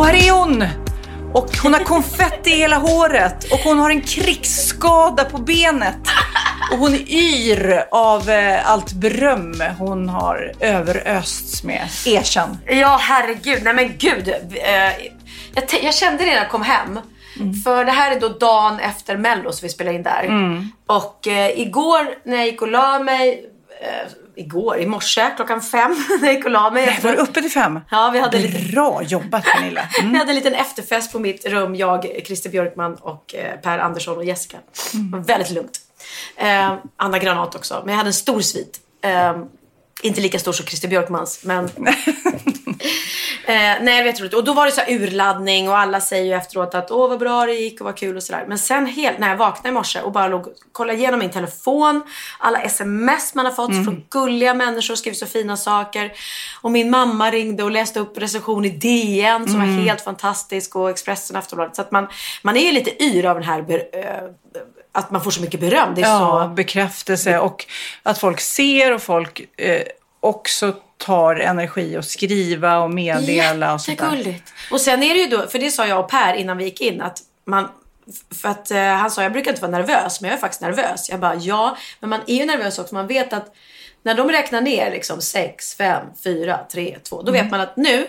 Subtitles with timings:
[0.00, 0.64] Och här är hon!
[1.32, 5.98] Och hon har konfetti i hela håret och hon har en krigsskada på benet.
[6.72, 11.88] Och hon är yr av eh, allt beröm hon har överösts med.
[12.06, 12.58] Erkänn.
[12.66, 13.62] Ja, herregud.
[13.62, 14.28] Nej men gud.
[14.28, 14.74] Eh,
[15.54, 16.98] jag, jag kände det när jag kom hem.
[17.64, 20.24] För det här är då dagen efter Mello som vi spelar in där.
[20.86, 23.44] Och eh, igår när jag gick och la mig,
[23.80, 26.86] eh, igår, i morse klockan fem när jag gick och la mig.
[26.86, 27.80] Nej, var du uppe till fem?
[27.90, 29.80] Ja, vi hade lite- Bra jobbat Pernilla.
[30.00, 30.12] Mm.
[30.12, 34.16] Vi hade en liten efterfest på mitt rum, jag, Christer Björkman och eh, Per Andersson
[34.16, 34.56] och Jessica.
[34.92, 35.78] Det var väldigt lugnt.
[36.36, 38.80] Eh, Anna Granat också, men jag hade en stor svit.
[39.04, 39.36] Eh,
[40.02, 41.68] inte lika stor som Christer Björkmans, men...
[43.50, 44.34] eh, nej, jag vet roligt.
[44.34, 47.18] Och då var det så här urladdning och alla säger ju efteråt att åh vad
[47.18, 48.44] bra det gick och vad kul och sådär.
[48.48, 52.02] Men sen helt, när jag vaknade i morse och bara låg, kollade igenom min telefon,
[52.38, 56.12] alla sms man har fått från gulliga människor och skrivit så fina saker.
[56.62, 60.90] Och min mamma ringde och läste upp recension i DN som var helt fantastisk och
[60.90, 61.76] Expressen och Aftonbladet.
[61.76, 62.08] Så att man,
[62.42, 64.30] man är ju lite yr av den här ber, eh,
[64.92, 65.94] att man får så mycket beröm.
[65.94, 66.54] Det är Ja, så...
[66.54, 67.66] bekräftelse och
[68.02, 69.82] att folk ser och folk eh,
[70.20, 74.04] också tar energi att skriva och meddela och sånt där.
[74.04, 74.52] Jättegulligt.
[74.70, 76.80] Och sen är det ju då, för det sa jag och Per innan vi gick
[76.80, 77.68] in, att man
[78.42, 81.10] för att eh, han sa, jag brukar inte vara nervös, men jag är faktiskt nervös.
[81.10, 82.94] Jag bara, ja, men man är ju nervös också.
[82.94, 83.54] Man vet att
[84.02, 88.06] när de räknar ner liksom 6, 5, 4, 3, 2, då vet man att nu,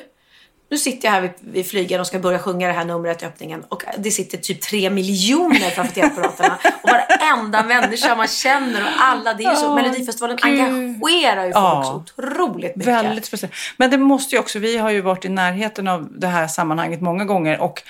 [0.71, 3.25] nu sitter jag här vid, vid flygen och ska börja sjunga det här numret i
[3.25, 8.89] öppningen och det sitter typ tre miljoner framför tv-apparaterna och varenda människa man känner och
[8.99, 10.61] alla, det är ju så, Ja, Melodifestivalen gud.
[10.61, 11.83] engagerar ju folk Ja.
[11.83, 12.93] så otroligt mycket.
[12.93, 13.53] Väldigt speciellt.
[13.77, 17.01] Men det måste ju också, vi har ju varit i närheten av det här sammanhanget
[17.01, 17.83] många gånger och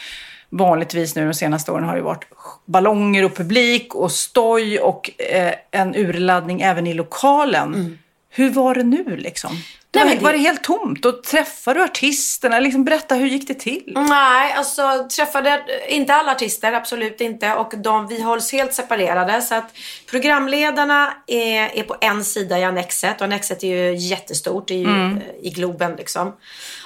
[0.50, 2.24] vanligtvis nu de senaste åren har det varit
[2.66, 7.98] ballonger och publik och stoj och eh, en urladdning även i lokalen.
[8.32, 9.52] Hur var det nu liksom?
[9.52, 9.62] Mm.
[9.94, 11.06] Nej, var, det- var det helt tomt?
[11.06, 12.60] Och träffade du artisterna?
[12.60, 13.92] Liksom, berätta, hur gick det till?
[13.96, 17.54] Nej, alltså träffade inte alla artister, absolut inte.
[17.54, 19.42] Och de, vi hålls helt separerade.
[19.42, 19.74] Så att
[20.10, 23.16] programledarna är, är på en sida i Annexet.
[23.22, 25.12] Och Annexet är ju jättestort, ju eh,
[25.42, 26.34] i Globen liksom.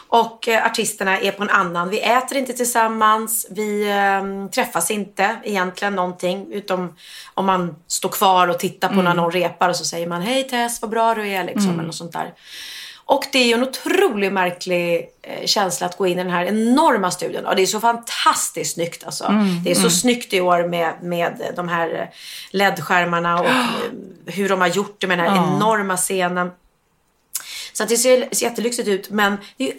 [0.08, 1.90] Och eh, artisterna är på en annan.
[1.90, 6.48] Vi äter inte tillsammans, vi eh, träffas inte egentligen någonting.
[6.52, 6.96] Utom
[7.34, 10.44] om man står kvar och tittar på när någon repar och så säger man Hej
[10.44, 11.74] Tess, vad bra du är liksom.
[11.74, 12.34] Eller något sånt där.
[13.08, 16.46] Och det är ju en otroligt märklig eh, känsla att gå in i den här
[16.46, 17.46] enorma studion.
[17.46, 19.24] Och det är så fantastiskt snyggt alltså.
[19.64, 22.08] det är så snyggt i år med, med de här eh,
[22.52, 23.48] LED-skärmarna och
[24.34, 26.52] hur de har gjort det med den här enorma scenen.
[27.78, 29.74] Så att det ser, ser jättelyxigt ut men det är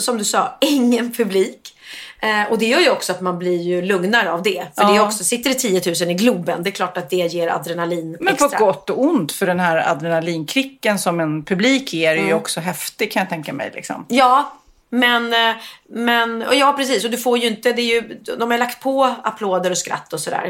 [0.00, 1.76] som du sa, ingen publik.
[2.20, 4.66] Eh, och det gör ju också att man blir ju lugnare av det.
[4.74, 5.06] För det är Ja.
[5.06, 8.34] också, sitter det 10 000 i Globen, det är klart att det ger adrenalin Men
[8.34, 8.48] extra.
[8.58, 12.24] på gott och ont, för den här adrenalinkicken som en publik ger Mm.
[12.24, 13.70] är ju också häftig kan jag tänka mig.
[13.74, 14.04] Liksom.
[14.08, 14.52] Ja,
[14.90, 15.54] men, eh,
[15.88, 17.04] men och ja precis.
[17.04, 20.12] Och du får ju inte, det är ju, de har lagt på applåder och skratt
[20.12, 20.46] och sådär.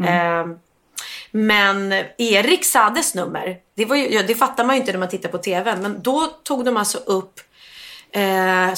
[0.00, 0.46] Eh,
[1.36, 5.08] men Erik Sades nummer, det, var ju, ja, det fattar man ju inte när man
[5.08, 5.76] tittar på TV.
[5.76, 7.40] Men då tog de alltså upp
[8.12, 8.74] eh, eh,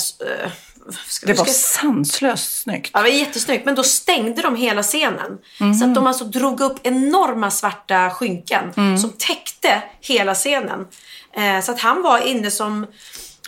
[1.06, 2.90] ska, Det var ska- sanslöst snyggt.
[2.92, 3.64] Ja, det var jättesnyggt.
[3.64, 5.38] Men då stängde de hela scenen.
[5.80, 10.86] Så att de alltså drog upp enorma svarta skynken som täckte hela scenen.
[11.32, 12.86] Eh, så att han var inne som...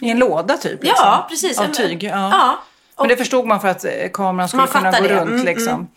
[0.01, 0.83] I en låda typ?
[0.83, 1.05] Liksom.
[1.07, 1.59] Ja, precis.
[1.59, 2.03] Av tyg?
[2.05, 2.11] Ja.
[2.33, 2.63] ja.
[2.99, 5.21] Men det förstod man för att eh, kameran skulle kunna gå det.
[5.21, 5.89] runt Mm, liksom.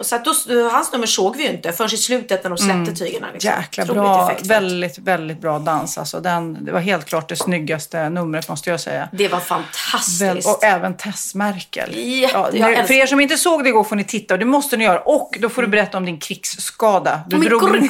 [0.00, 2.58] Och så att då, hans nummer såg vi ju inte förrän i slutet när de
[2.58, 3.26] släppte tygerna.
[3.32, 3.50] Liksom.
[3.50, 3.60] Mm.
[3.62, 4.32] Jäkla bra.
[4.44, 5.98] Väldigt, väldigt bra dans.
[5.98, 9.08] Alltså den, det var helt klart det snyggaste numret måste jag säga.
[9.12, 10.22] Det var fantastiskt.
[10.22, 11.96] Väl, och även Tess Merkel.
[11.96, 14.46] Jätte- jag nu, för er som inte såg det igår får ni titta och det
[14.46, 15.00] måste ni göra.
[15.00, 17.20] Och då får du berätta om din krigsskada.
[17.26, 17.88] Du, min drog,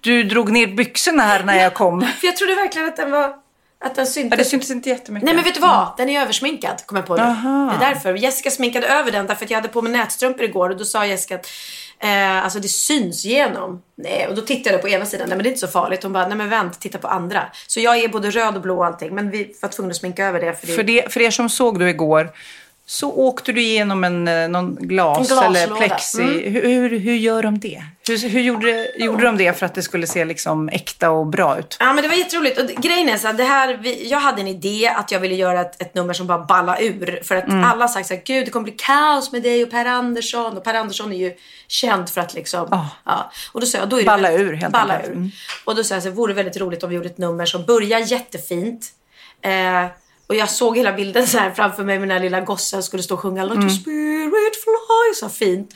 [0.00, 2.00] du drog ner byxorna här när jag kom.
[2.20, 3.45] För jag trodde verkligen att den var...
[3.84, 4.38] Att den Ja, syntes.
[4.38, 5.24] det syntes inte jättemycket.
[5.26, 5.88] Nej men vet du vad?
[5.96, 7.22] Den är översminkad kom jag på nu.
[7.22, 7.74] Aha.
[7.78, 8.14] Det är därför.
[8.14, 11.06] Jessica sminkade över den därför att jag hade på mig nätstrumpor igår och då sa
[11.06, 11.46] Jessica att
[11.98, 13.82] eh, alltså det syns igenom.
[13.96, 15.28] Nej, och då tittade jag på ena sidan.
[15.28, 16.02] Nej men det är inte så farligt.
[16.02, 17.42] Hon bara, nej men vänt, titta på andra.
[17.66, 19.14] Så jag är både röd och blå och allting.
[19.14, 20.54] Men vi var tvungna att sminka över det.
[20.60, 22.30] För det, För, det, för er som såg då igår
[22.88, 26.22] så åkte du igenom en, eh, någon glas En eller plexi.
[26.50, 27.82] Hur, hur, hur gör de det?
[28.08, 31.58] Hur, hur gjorde, gjorde de det för att det skulle se liksom äkta och bra
[31.58, 31.76] ut?
[31.80, 32.58] Ja men det var jätteroligt.
[32.60, 35.60] Och grejen är så det här, vi, jag hade en idé att jag ville göra
[35.60, 37.20] ett, ett nummer som bara balla ur.
[37.22, 37.64] För att Mm.
[37.64, 40.56] alla har sagt så här, gud det kommer bli kaos med dig och Per Andersson.
[40.56, 41.32] Och Per Andersson är ju
[41.68, 42.88] känd för att liksom, Ja.
[43.04, 43.30] ja.
[43.52, 45.10] Och då sa jag, då är det Balla ur, helt balla enkelt.
[45.12, 45.16] ur.
[45.16, 45.30] Mm.
[45.64, 47.46] Och då sa jag så här, vore det väldigt roligt om vi gjorde ett nummer
[47.46, 48.86] som börjar jättefint.
[49.42, 49.84] Eh,
[50.26, 53.02] och jag såg hela bilden så här framför mig med den här lilla gossen skulle
[53.02, 53.70] stå och sjunga Let Mm.
[53.70, 55.70] spirit fly, så fint.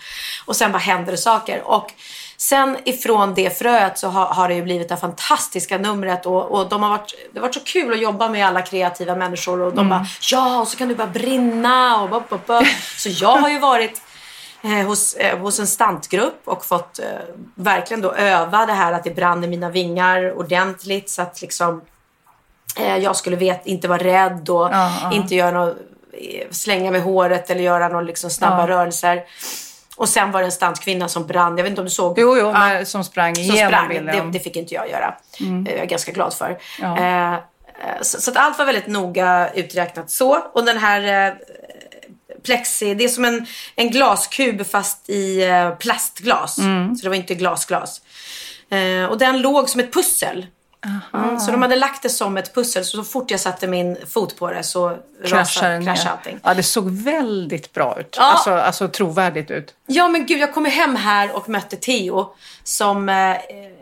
[0.47, 1.63] Och sen bara händer det saker.
[1.65, 1.93] Och
[2.37, 6.51] sen ifrån det fröet så har, har det ju blivit det här fantastiska numret och,
[6.51, 9.61] och de har varit, det har varit så kul att jobba med alla kreativa människor
[9.61, 12.65] och de bara ja och så kan du bara brinna och bop, bop, bop.
[12.97, 14.03] Så jag har ju varit
[14.63, 17.05] eh, hos, eh, hos en stantgrupp och fått eh,
[17.55, 21.83] verkligen då öva det här att det brann i mina vingar ordentligt så att liksom
[22.77, 25.77] jag skulle vet, inte vara rädd och Ja, inte göra något,
[26.13, 29.23] eh, slänga med håret eller göra några liksom snabba rörelser.
[29.97, 31.57] Och sen var det en stantkvinna som brann.
[31.57, 32.19] Jag vet inte om du såg?
[32.19, 33.89] Jo, jo, Ja, som sprang som igenom sprang.
[33.89, 34.27] bilden.
[34.33, 35.15] Det, det fick inte jag göra.
[35.41, 36.59] Eh, Jag är ganska glad för.
[36.81, 36.99] Ja.
[36.99, 37.39] Eh, eh,
[38.03, 40.39] så, så att allt var väldigt noga uträknat så.
[40.53, 41.35] Och den här eh,
[42.45, 43.47] plexi, det är som en,
[43.77, 46.59] en glaskub fast i eh, plastglas.
[46.59, 46.97] Mm.
[46.97, 48.01] Så det var inte glasglas.
[48.71, 50.47] Eh, och den låg som ett pussel.
[51.15, 52.85] Mm, så de hade lagt det som ett pussel.
[52.85, 54.97] Så, så fort jag satte min fot på det så
[55.27, 56.41] kraschade kraschade allting.
[56.43, 58.15] Ja, det såg väldigt bra ut.
[58.19, 58.23] Ja.
[58.23, 59.75] Alltså, alltså trovärdigt ut.
[59.87, 62.35] Ja men gud, jag kom hem här och mötte Theo
[62.65, 63.37] som eh,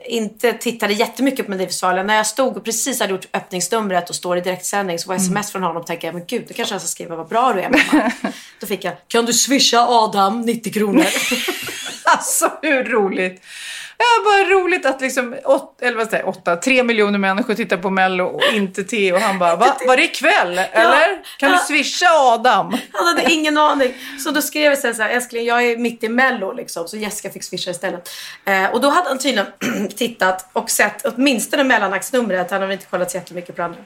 [0.06, 2.06] inte tittade jättemycket på Melodifestivalen.
[2.06, 5.52] När jag stod och precis hade gjort öppningsnumret och står i direktsändning så var sms
[5.52, 7.60] från honom och tänkte jag, men gud, nu kanske jag ska skriva vad bra du
[7.60, 8.12] är mamma.
[8.60, 11.06] Då fick jag, kan du swisha Adam 90 kronor?
[12.04, 13.42] Alltså hur roligt?
[14.00, 17.90] Ja, bara roligt att liksom åt, eller vad säger, åtta, tre miljoner människor tittar på
[17.90, 19.14] Mello och inte Theo.
[19.14, 20.58] Och han bara, Va, var det ikväll?
[20.58, 21.22] Eller?
[21.38, 21.58] Kan du Ja.
[21.68, 22.76] swisha Adam?
[22.92, 23.94] Han hade ingen aning.
[24.24, 26.88] Så då skrev jag sen så här, älskling jag är mitt i mello liksom.
[26.88, 28.10] Så Jessica fick swisha istället.
[28.44, 29.46] Eh, och då hade han tydligen
[29.96, 32.50] tittat och sett åtminstone mellanaxnumret.
[32.50, 33.80] Han har väl inte kollat så jättemycket på andra.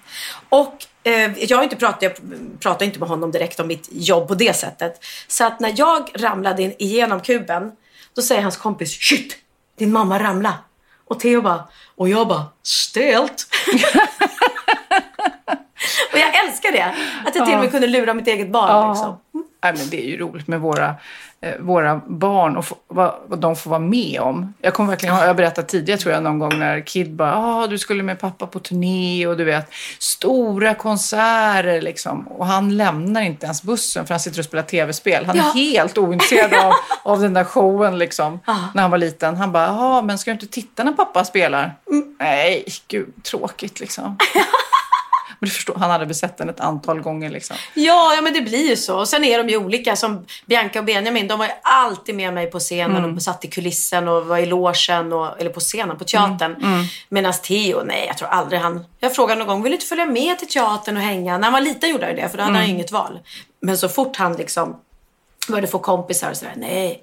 [0.49, 0.75] Och
[1.05, 2.13] eh, jag, har inte pratat, jag
[2.61, 5.05] pratar inte med honom direkt om mitt jobb på det sättet.
[5.29, 7.73] Så att när jag ramlade in igenom kuben.
[8.17, 9.37] Då säger hans kompis, shit,
[9.83, 10.55] din mamma ramla.
[11.09, 11.65] Och Theo bara,
[11.97, 13.47] och jag bara, stelt.
[16.13, 16.95] och jag älskar det.
[17.27, 18.91] Att jag till och med kunde lura mitt eget barn.
[18.91, 19.19] Liksom.
[19.63, 20.95] Nej, men det är ju roligt med våra,
[21.41, 24.55] eh, våra barn och få, vad, vad de får vara med om.
[24.61, 27.67] Jag kommer verkligen jag har berättat tidigare tror jag någon gång när Kid bara, ah,
[27.67, 32.29] du skulle med pappa på turné och du vet, stora konserter liksom.
[32.29, 35.25] Och han lämnar inte ens bussen för han sitter och spelar tv-spel.
[35.27, 35.53] Han är Ja.
[35.55, 36.73] helt ointresserad av,
[37.13, 38.57] av den där showen liksom, Ja.
[38.75, 39.37] när han var liten.
[39.37, 41.75] Han bara, ja men ska du inte titta när pappa spelar?
[41.91, 42.17] Mm.
[42.21, 44.17] Nej, gud, tråkigt liksom.
[45.43, 47.57] Men du förstår, han hade väl sett den ett antal gånger liksom.
[47.75, 48.99] Ja, ja, men det blir ju så.
[48.99, 49.97] Och sen är de ju olika.
[49.97, 53.17] Som Bianca och Benjamin, de var ju alltid med mig på scenen Mm.
[53.17, 56.55] och satt i kulissen och var i logen och, eller på scenen, på teatern.
[56.63, 56.85] Mm.
[57.09, 58.85] Medan Theo, nej, jag tror aldrig han...
[59.01, 61.39] Jag frågade någon gång, vill du inte följa med till teatern och hänga?
[61.39, 62.69] När han var liten gjorde han ju det, för då hade han Mm.
[62.71, 63.19] ju inget val.
[63.61, 64.77] Men så fort han liksom
[65.49, 67.03] började få kompisar och sådär, nej.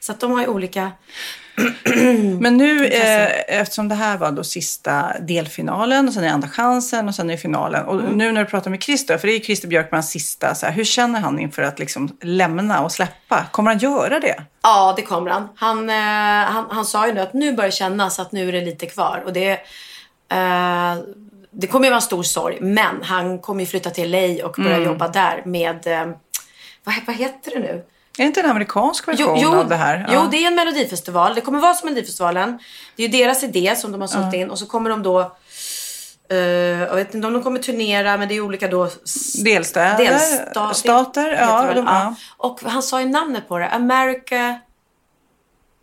[0.00, 0.90] Så att de har ju olika...
[2.40, 6.48] Men nu, eh, eftersom det här var då sista delfinalen och sen är det andra
[6.48, 7.84] chansen och sen är det finalen.
[7.86, 8.12] Och Mm.
[8.18, 10.84] nu när du pratar med Christer, för det är Christer Björkmans sista, så här, hur
[10.84, 13.46] känner han inför att liksom lämna och släppa?
[13.50, 14.42] Kommer han göra det?
[14.62, 15.48] Ja, det kommer han.
[15.56, 15.96] Han, eh,
[16.52, 19.22] han, han sa ju nu att nu börjar kännas att nu är det lite kvar.
[19.26, 19.50] Och det,
[20.32, 20.94] eh,
[21.50, 22.58] det kommer ju vara en stor sorg.
[22.60, 25.86] Men han kommer ju flytta till LA och börja jobba där med...
[25.86, 26.06] Eh,
[26.84, 27.84] vad, vad heter det nu?
[28.20, 30.06] Är det inte en amerikansk version av det här?
[30.12, 31.34] jo, det är en melodifestival.
[31.34, 32.58] Det kommer vara som Melodifestivalen.
[32.96, 34.50] Det är ju deras idé som de har sålt in.
[34.50, 35.20] Och så kommer de då...
[36.30, 38.88] eh, jag vet inte om de kommer turnera, men det är olika då...
[39.44, 40.04] Delstäder?
[40.04, 41.28] Delstat- Stater?
[41.40, 42.14] Ja, de, ja.
[42.36, 43.68] Och han sa ju namnet på det.
[43.68, 44.58] America...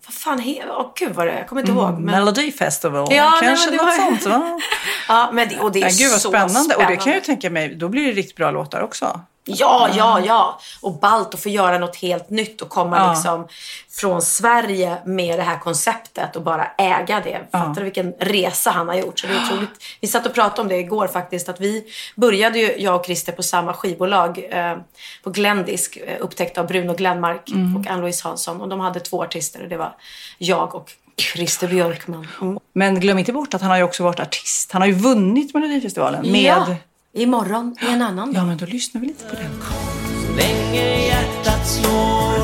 [0.05, 1.37] Vad fan heter Åh gud vad det är.
[1.37, 1.91] Jag kommer inte ihåg.
[1.93, 2.03] Men...
[2.03, 3.07] Melody Festival.
[3.09, 4.59] Ja, nej, Kanske men det något var- sånt va?
[5.07, 6.53] Ja, men det, och det är Ja, gud vad så spännande.
[6.53, 6.75] spännande.
[6.85, 9.21] Och det kan jag ju tänka mig, då blir det riktigt bra låtar också.
[9.47, 10.59] Ja, ja, ja.
[10.81, 13.13] Och ballt att få göra något helt nytt och komma Ja.
[13.13, 13.47] liksom
[13.99, 17.41] från Sverige med det här konceptet och bara äga det.
[17.51, 19.19] Fattar du vilken resa han har gjort?
[19.19, 19.69] Så det är otroligt.
[20.01, 21.49] Vi satt och pratade om det igår faktiskt.
[21.49, 21.85] Att vi
[22.15, 24.77] började ju, jag och Christer, på samma skivbolag eh,
[25.23, 25.97] på Glendisk.
[25.97, 27.75] Eh, upptäckt av Bruno Glenmark Mm.
[27.77, 28.61] och Ann-Louise Hansson.
[28.61, 29.95] Och de hade två artister och det var
[30.37, 30.91] jag och
[31.33, 32.27] Christer Björkman.
[32.41, 32.59] Mm.
[32.73, 34.71] Men glöm inte bort att han har ju också varit artist.
[34.71, 36.41] Han har ju vunnit Melodifestivalen med...
[36.41, 36.75] Ja,
[37.17, 39.51] imorgon i en annan Ja, men då lyssnar vi lite på den.
[40.25, 42.37] Så länge hjärtat slår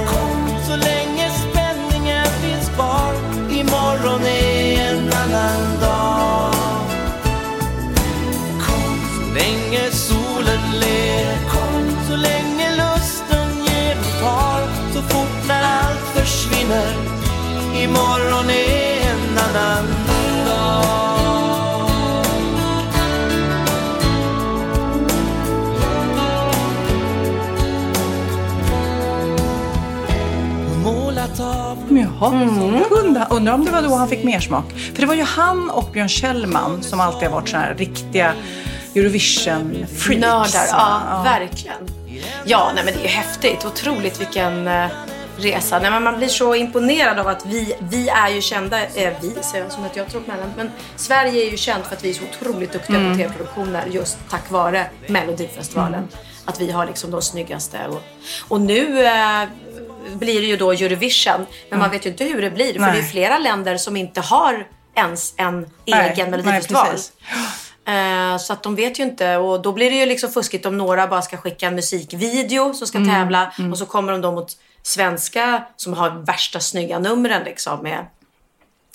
[0.67, 3.13] Så länge spänningen finns kvar.
[3.51, 6.53] Imorgon är en annan dag.
[9.15, 11.37] Så länge solen ler
[12.09, 14.61] Så länge lusten ger och tar.
[14.93, 16.93] Så fort när allt försvinner
[17.83, 19.85] Imorgon är en annan
[20.45, 21.02] dag
[31.39, 32.31] Målat av Jaha,
[33.29, 34.65] undrar, om det var då han fick mer smak.
[34.93, 38.33] För det var ju han och Björn Kjellman som alltid har varit såna här riktiga
[38.95, 40.19] Eurovision-freaks.
[40.19, 41.89] Nördar, ja, verkligen.
[42.45, 43.65] Ja, nej, men det är ju häftigt.
[43.65, 44.87] Otroligt vilken eh,
[45.37, 45.79] resa.
[45.79, 49.31] Nej, men man blir så imponerad av att vi, vi är ju kända, eh, vi
[49.41, 52.03] säger jag som att jag tror på mellan, men Sverige är ju känt för att
[52.03, 56.07] vi är så otroligt duktiga på tv-produktioner just tack vare Melodifestivalen.
[56.45, 57.77] Att vi har liksom de snyggaste.
[57.89, 58.01] Och,
[58.47, 59.43] och nu eh,
[60.13, 62.73] blir det ju då Eurovision, men man vet ju inte hur det blir.
[62.73, 62.91] För Nej.
[62.93, 66.87] det är flera länder som inte har ens en egen Melodifestival.
[67.87, 70.77] Eh, Så att de vet ju inte och då blir det ju liksom fuskigt om
[70.77, 74.31] några bara ska skicka en musikvideo som ska Mm, tävla och så kommer de då
[74.31, 74.51] mot
[74.83, 78.05] svenska som har värsta snygga numren liksom med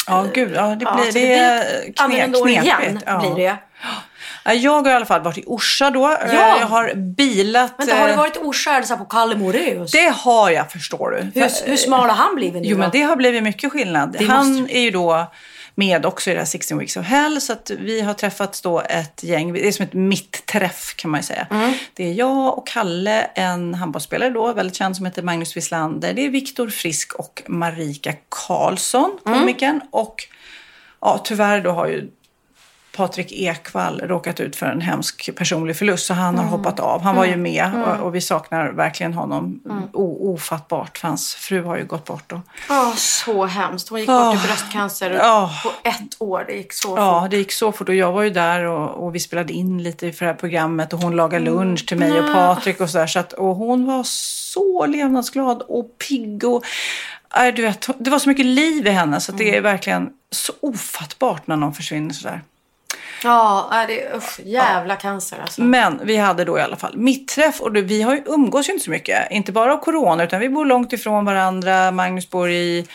[0.06, 0.52] Ja, gud.
[0.54, 2.64] Ja, det Ja, blir, så det är kne, annorlunda år knepigt.
[2.66, 3.20] igen ja.
[3.20, 3.56] blir det.
[4.48, 6.08] Ja, Jag har i alla fall varit i Orsa då.
[6.10, 6.56] Eh, Ja.
[6.60, 7.72] Jag har bilat.
[7.78, 9.90] Vänta, har du eh, varit i Orsa eller så på Kalle Moraeus?
[9.92, 11.40] Det har jag, förstår du.
[11.40, 12.80] Hur, hur smal har han blivit nu Jo, då?
[12.80, 14.16] men det har blivit mycket skillnad.
[14.18, 15.32] Det Han måste- är ju då
[15.74, 17.40] med också i det här 16 Weeks of Hell.
[17.40, 19.52] Så att vi har träffats då ett gäng.
[19.52, 21.46] Det är som ett mitt-träff kan man ju säga.
[21.50, 21.72] Mm.
[21.94, 26.12] Det är jag och Kalle, en handbollsspelare då, väldigt känd som heter Magnus Wislander.
[26.12, 29.38] Det är Viktor Frisk och Marika Karlsson, Mm.
[29.40, 29.80] komikern.
[29.90, 30.24] Och
[31.00, 32.10] ja, tyvärr då har ju
[32.98, 36.52] Patrik Ekwall råkat ut för en hemsk personlig förlust så han har Mm.
[36.58, 37.02] hoppat av.
[37.02, 39.82] Han var ju med och, och vi saknar verkligen honom Mm.
[39.92, 42.32] o, ofattbart för hans fru har ju gått bort.
[42.32, 42.38] Och,
[42.70, 43.88] Åh, så hemskt.
[43.88, 44.32] Hon gick Åh.
[44.34, 45.50] bort i bröstcancer Ja.
[45.62, 46.44] på ett år.
[46.46, 46.98] Det gick så fort.
[46.98, 49.82] Ja, det gick så fort och jag var ju där och, och vi spelade in
[49.82, 53.06] lite för det här programmet och hon lagade lunch till mig och Patrik och sådär.
[53.06, 56.64] Så att, och hon var så levnadsglad och pigg och
[57.36, 60.52] nej, du vet, det var så mycket liv i henne så det är verkligen så
[60.60, 62.42] ofattbart när någon försvinner sådär.
[63.24, 65.62] Ja, det är usch, jävla cancer alltså.
[65.62, 68.84] Men vi hade då i alla fall mitträff och vi har ju umgås ju inte
[68.84, 69.30] så mycket.
[69.30, 71.90] Inte bara av corona utan vi bor långt ifrån varandra.
[71.90, 72.86] Magnus bor i,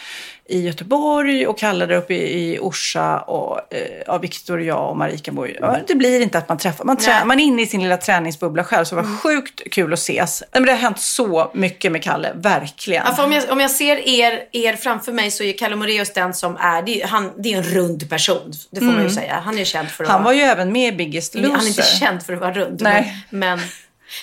[0.54, 4.90] i Göteborg och Kalle där uppe i, i Orsa och eh, ja, Viktor och jag
[4.90, 5.58] och Marika bor ju.
[5.62, 6.86] Ja, det blir inte att man träffar.
[6.86, 9.94] Man, trä, man är inne i sin lilla träningsbubbla själv så det var sjukt kul
[9.94, 10.44] att ses.
[10.52, 13.04] Men det har hänt så mycket med Kalle, verkligen.
[13.18, 16.34] Ja, om, jag, om jag ser er, er framför mig så är Kalle Moraeus den
[16.34, 18.54] som är, det är, han, det är en rund person.
[18.72, 19.42] Det får man ju säga.
[19.46, 20.16] Han är känd för att Mm.
[20.16, 21.50] Han var ju även med i Biggest Loser.
[21.50, 22.82] han är inte känd för att vara rund.
[22.82, 23.26] Nej.
[23.30, 23.60] Men, men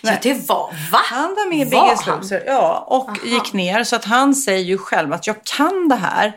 [0.02, 0.99] ja, det var, va?
[1.04, 2.06] Han var med i Biggest?
[2.06, 2.42] Loser.
[2.47, 3.85] Ja, och gick ner.
[3.85, 6.32] Så att han säger ju själv att jag kan det här.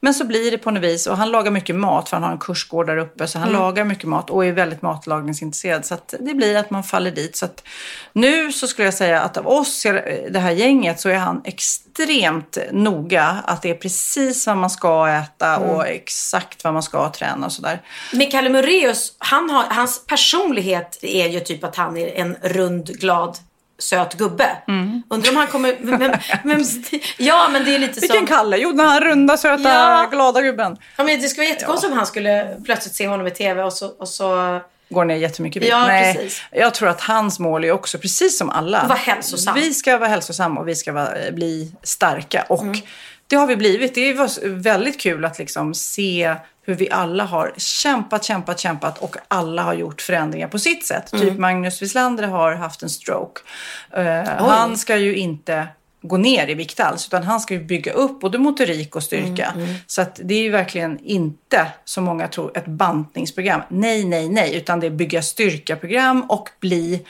[0.00, 1.06] Men så blir det på något vis.
[1.06, 3.26] Och han lagar mycket mat för han har en kursgård där uppe.
[3.26, 3.60] Så han Mm.
[3.60, 5.84] lagar mycket mat och är väldigt matlagningsintresserad.
[5.86, 7.36] Så det blir att man faller dit.
[7.36, 7.46] Så
[8.12, 9.82] nu så skulle jag säga att av oss,
[10.30, 13.42] det här gänget, så är han extremt noga.
[13.44, 15.68] Att det är precis vad man ska äta Mm.
[15.70, 17.82] och exakt vad man ska träna och sådär.
[18.12, 22.86] Men Kalle Moraeus, han har, hans personlighet är ju typ att han är en rund,
[22.86, 23.36] glad,
[23.78, 24.48] söt gubbe.
[24.68, 25.02] Mm.
[25.10, 25.76] Undrar om han kommer...
[25.80, 26.12] Men,
[26.44, 26.64] men,
[27.18, 28.26] ja, men det är lite Vilken som...
[28.26, 28.56] Kalle?
[28.56, 30.08] Jo, den här runda, söta, Ja.
[30.10, 30.76] glada gubben.
[30.96, 33.72] Ja, men det skulle vara jättekonstigt om han skulle plötsligt se honom i tv och
[33.72, 33.88] så...
[33.88, 35.70] Och så går ner jättemycket vikt.
[35.70, 36.42] Ja, Nej, precis.
[36.52, 38.86] Jag tror att hans mål är också, precis som alla.
[38.88, 39.54] Vara hälsosam.
[39.54, 42.42] Vi ska vara hälsosamma och vi ska vara, bli starka.
[42.48, 42.78] Och Mm.
[43.26, 43.94] det har vi blivit.
[43.94, 46.34] Det var väldigt kul att liksom se
[46.66, 51.12] hur vi alla har kämpat, kämpat, kämpat och alla har gjort förändringar på sitt sätt.
[51.12, 51.26] Mm.
[51.26, 53.40] Typ Magnus Wislander har haft en stroke.
[53.90, 55.68] Eh, han ska ju inte
[56.02, 59.52] gå ner i vikt alls, utan han ska ju bygga upp både motorik och styrka.
[59.54, 63.60] Mm, Så att det är ju verkligen inte, som många tror, ett bantningsprogram.
[63.68, 67.06] Nej, nej, nej, utan det är bygga styrka-program och bli,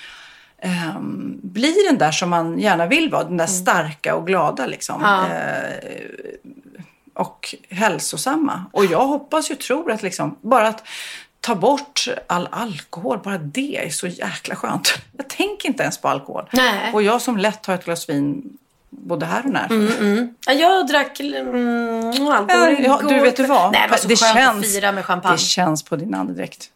[0.63, 5.01] ehm, bli den där som man gärna vill vara, den där starka och glada liksom.
[5.03, 5.27] Ja.
[5.27, 5.97] Eh,
[7.17, 8.65] och hälsosamma.
[8.73, 10.83] Och jag hoppas ju tror att liksom, bara att
[11.41, 13.19] ta bort all alkohol.
[13.25, 14.95] Bara det är så jäkla skönt.
[15.17, 16.49] Jag tänker inte ens på alkohol.
[16.53, 16.93] Nej.
[16.93, 18.59] Och jag som lätt tar ett glas vin
[18.91, 19.67] både här och när.
[20.47, 23.73] Ja, jag drack mm, alkohol Ja, du vet du vad?
[23.73, 25.35] Nej, det var så det skönt känns, att fira med champagne.
[25.35, 26.71] Det känns på din andedräkt.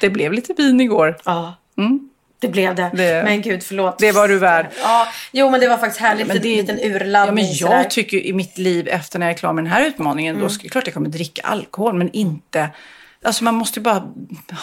[0.00, 1.16] Det blev lite vin igår.
[1.24, 1.54] Ja,
[2.42, 2.90] det blev det.
[2.94, 3.98] Det- Men gud, förlåt.
[3.98, 4.66] Det var du värd.
[4.82, 6.26] Ja, jo, men det var faktiskt härligt.
[6.26, 7.44] Men en det- liten Ja, urladdning.
[7.44, 7.76] men sådär.
[7.76, 10.40] jag tycker ju i mitt liv efter när jag är klar med den här utmaningen,
[10.40, 12.68] då ska, klart jag kommer dricka alkohol, men inte...
[13.24, 14.02] Alltså man måste ju bara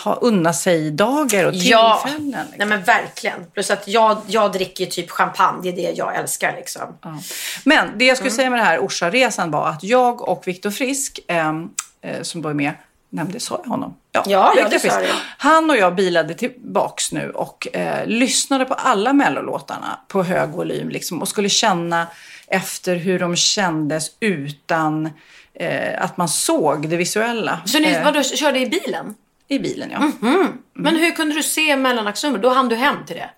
[0.03, 2.27] ha unna sig dagar och Ja, tillfällen.
[2.31, 2.45] liksom.
[2.57, 3.39] nej men verkligen.
[3.53, 5.61] Plus att jag, jag dricker ju typ champagne.
[5.61, 6.81] Det är det jag älskar liksom.
[7.01, 7.19] Ja.
[7.63, 8.35] Men det jag skulle Mm.
[8.37, 11.69] säga med den här Orsa-resan var att jag och Viktor Frisk, ehm,
[12.01, 12.71] eh, som då är med,
[13.09, 13.95] nämnde, sa jag honom?
[14.11, 15.07] Ja, ja, Viktor det sa du.
[15.37, 20.89] Han och jag bilade tillbaks nu och eh, lyssnade på alla mellolåtarna på hög volym
[20.89, 22.07] liksom, och skulle känna
[22.47, 25.09] efter hur de kändes utan
[25.53, 27.59] eh, att man såg det visuella.
[27.65, 29.15] Så ni eh, vadå, körde i bilen?
[29.47, 30.27] I bilen, ja.
[30.27, 30.57] Mm.
[30.73, 32.39] Men hur kunde du se mellanaxnummer?
[32.39, 33.29] Då hann du hem till det.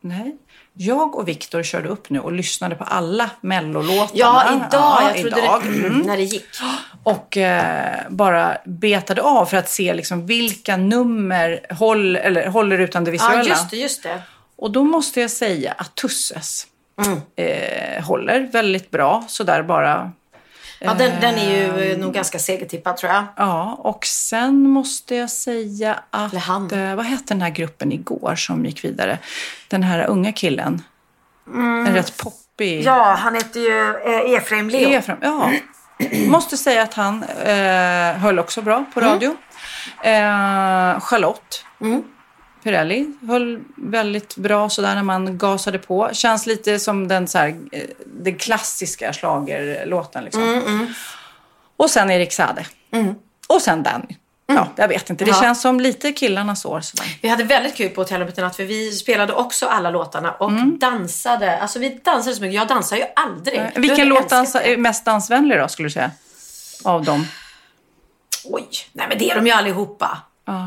[0.00, 0.36] Nej.
[0.76, 4.10] Jag och Viktor körde upp nu och lyssnade på alla mellolåtarna.
[4.14, 4.68] Ja, idag.
[4.72, 5.62] Ja, jag trodde idag.
[5.62, 5.98] det, Mm.
[6.06, 6.46] när det gick.
[7.02, 13.04] Och eh, bara betade av för att se liksom vilka nummer håll, eller, håller utan
[13.04, 13.42] det visuella.
[13.42, 14.22] Ja, just det, just det.
[14.56, 16.66] Och då måste jag säga att Tusses
[17.06, 17.20] Mm.
[17.36, 19.24] eh, håller väldigt bra.
[19.28, 20.12] Sådär bara.
[20.84, 23.24] Ja, den, den är ju eh, nog ganska segertippad tror jag.
[23.36, 26.32] Ja, och sen måste jag säga att...
[26.32, 26.70] Eller han.
[26.70, 29.18] Eh, vad hette den här gruppen igår som gick vidare?
[29.68, 30.82] Den här unga killen.
[31.54, 32.72] En rätt poppig...
[32.72, 32.84] Mm.
[32.84, 34.88] Ja, han heter ju eh, Efraim Leo.
[34.88, 35.50] Efraim, ja.
[36.28, 39.12] Måste säga att han eh, höll också bra på Mm.
[39.12, 39.36] radio.
[40.02, 41.64] Eh, Charlotte
[42.64, 46.10] Pirelli höll väldigt bra sådär när man gasade på.
[46.12, 50.42] Känns lite som den, så här, eh, den klassiska schlagerlåten liksom.
[50.42, 50.86] Mm,
[51.76, 52.66] Och sen Erik Sade.
[53.48, 54.16] Och sen Danny.
[54.46, 55.24] Ja, jag vet inte.
[55.24, 55.40] Det Ja.
[55.40, 57.18] känns som lite killarnas år sådär.
[57.22, 60.52] Vi hade väldigt kul på hotellet i natt för vi spelade också alla låtarna och
[60.78, 61.58] dansade.
[61.58, 62.54] Alltså vi dansade så mycket.
[62.54, 63.58] Jag dansar ju aldrig.
[63.74, 66.10] Jag Vilken låt dansa, är mest dansvänlig då skulle du säga?
[66.84, 67.26] Av dem?
[68.44, 70.18] Oj, nej men det är de ju allihopa.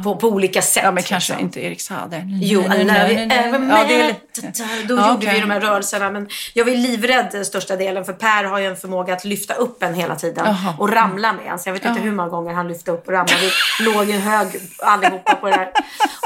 [0.03, 0.84] På, på olika sätt.
[0.84, 1.46] Ja, men kanske liksom.
[1.46, 2.22] inte Erik Sade.
[2.41, 4.88] Jo, när vi är är.
[4.88, 6.12] Då gjorde vi de här rörelserna.
[6.12, 8.05] Men jag var livrädd största delen.
[8.05, 10.55] För Per har ju en förmåga att lyfta upp en hela tiden.
[10.77, 11.60] Och ramla med en.
[11.60, 13.41] Så jag vet inte hur många gånger han lyfte upp och ramlade.
[13.79, 14.48] Vi låg ju hög
[14.79, 15.71] allihopa på det här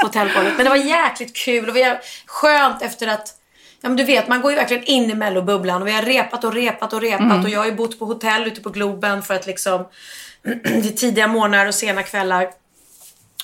[0.02, 0.52] hotellgolvet.
[0.56, 1.68] Men det var jäkligt kul.
[1.68, 3.38] Och vi har skönt efter att
[3.84, 6.44] Ja, men du vet, man går ju verkligen in i mellobubblan och vi har repat
[6.44, 7.40] och repat och repat Mm.
[7.44, 9.86] och jag har ju bott på hotell ute på Globen för att liksom
[10.64, 12.50] det är tidiga morgnar och sena kvällar.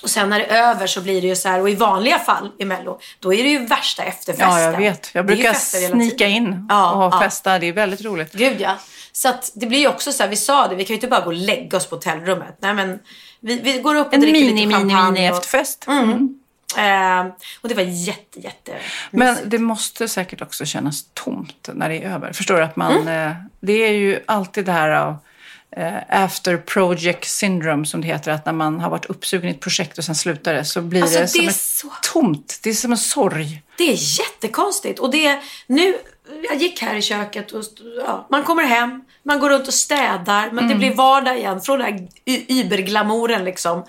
[0.02, 2.18] Och sen när det är över så blir det ju så här, och i vanliga
[2.18, 4.48] fall i Mello, då är det ju värsta efterfesten.
[4.50, 5.10] Ja, jag vet.
[5.14, 7.20] Jag brukar snika in Ja, och ja.
[7.20, 7.58] festa.
[7.58, 8.32] Det är väldigt roligt.
[8.32, 8.76] Gud ja.
[9.12, 11.06] Så att det blir ju också så här, vi sa det, vi kan ju inte
[11.08, 12.56] bara gå och lägga oss på hotellrummet.
[12.60, 12.98] Nej men,
[13.40, 15.10] vi, vi går upp och En dricker mini, lite champagne.
[15.12, 15.86] mini och- efterfest.
[16.76, 17.26] Eh,
[17.60, 18.72] och det var jätte, jätte
[19.10, 22.32] Men det måste säkert också kännas tomt när det är över.
[22.32, 22.62] Förstår du?
[22.62, 22.92] att man...
[22.98, 23.30] Mm.
[23.30, 25.16] Eh, det är ju alltid det här av
[26.08, 28.30] after project syndrome som det heter.
[28.32, 31.02] Att när man har varit uppsugen i ett projekt och sen slutar det så blir
[31.02, 32.58] Alltså, det, det som ett så- tomt.
[32.62, 33.62] Det är som en sorg.
[33.78, 34.98] Det är jättekonstigt.
[34.98, 35.94] Och det nu,
[36.50, 37.62] jag gick här i köket och
[38.06, 40.78] ja, man kommer hem, man går runt och städar, men det Mm.
[40.78, 41.60] blir vardag igen.
[41.60, 43.84] Från den här y- überglamouren liksom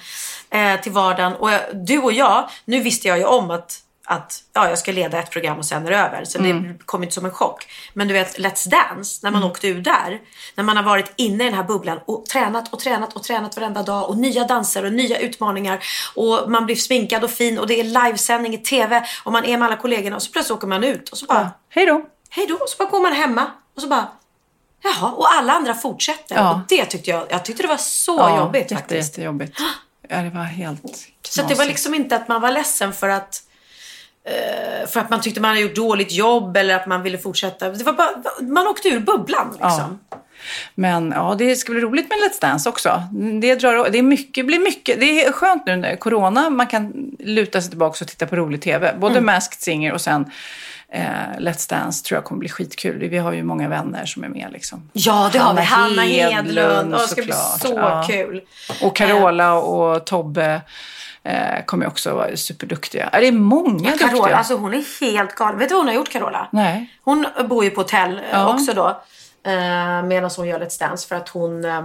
[0.50, 1.34] eh, till vardagen.
[1.34, 4.92] Och jag, du och jag, nu visste jag ju om att att ja, jag ska
[4.92, 6.26] leda ett program och sen är det över.
[6.26, 6.64] Så Mm.
[6.64, 7.68] det kom inte som en chock.
[7.94, 10.20] Men du vet, Let's Dance, när man åkte ur där.
[10.56, 13.56] När man har varit inne i den här bubblan och tränat och tränat och tränat
[13.58, 14.10] varenda dag.
[14.10, 15.80] Och nya danser och nya utmaningar.
[16.16, 19.04] Och man blir sminkad och fin och det är livesändning i TV.
[19.24, 21.52] Och man är med alla kollegorna och så plötsligt åker man ut och så bara,
[21.70, 22.02] Hej då.
[22.30, 22.56] hej då.
[22.56, 24.08] Och så bara går man hemma och så bara,
[24.84, 25.12] jaha.
[25.12, 26.36] Och alla andra fortsätter.
[26.36, 26.52] Ja.
[26.54, 29.18] Och det tyckte jag, jag tyckte det var så Ja, jobbigt jätte, faktiskt.
[29.18, 29.60] Jättejobbigt.
[30.12, 31.28] Ja, det var helt knasigt.
[31.28, 33.44] Så det var liksom inte att man var ledsen för att
[34.88, 37.70] för att man tyckte man hade gjort dåligt jobb eller att man ville fortsätta.
[37.70, 38.10] Det var bara,
[38.42, 40.00] man åkte ur bubblan liksom.
[40.76, 43.04] Men ja, det ska bli roligt med Let's Dance också.
[43.42, 45.00] Det, drar, det är mycket, blir mycket.
[45.00, 48.62] Det är skönt nu när corona, man kan luta sig tillbaka och titta på rolig
[48.62, 48.96] tv.
[49.00, 49.26] Både Mm.
[49.26, 50.32] Masked Singer och sen
[50.92, 51.04] eh,
[51.38, 53.10] Let's Dance tror jag kommer bli skitkul.
[53.10, 54.90] Vi har ju många vänner som är med liksom.
[54.94, 55.62] Ja, det har vi.
[55.62, 56.94] Hanna Hanna Hedlund, Hedlund.
[56.94, 57.62] Och det ska bli såklart.
[57.62, 58.06] så Ja.
[58.10, 58.42] kul.
[58.82, 60.62] Och Carola och Tobbe
[61.30, 63.10] eh, kommer också vara superduktiga.
[63.14, 64.36] Ja, Det är många Carola, duktiga.
[64.36, 65.60] alltså hon är helt galen.
[65.60, 66.48] Vet du vad hon har gjort Carola?
[66.52, 66.94] Nej.
[67.04, 68.54] Hon bor ju på hotell eh, Ja.
[68.54, 68.88] också då.
[69.44, 71.08] Eh, medan hon gör Let's Dance.
[71.08, 71.84] För att hon, eh,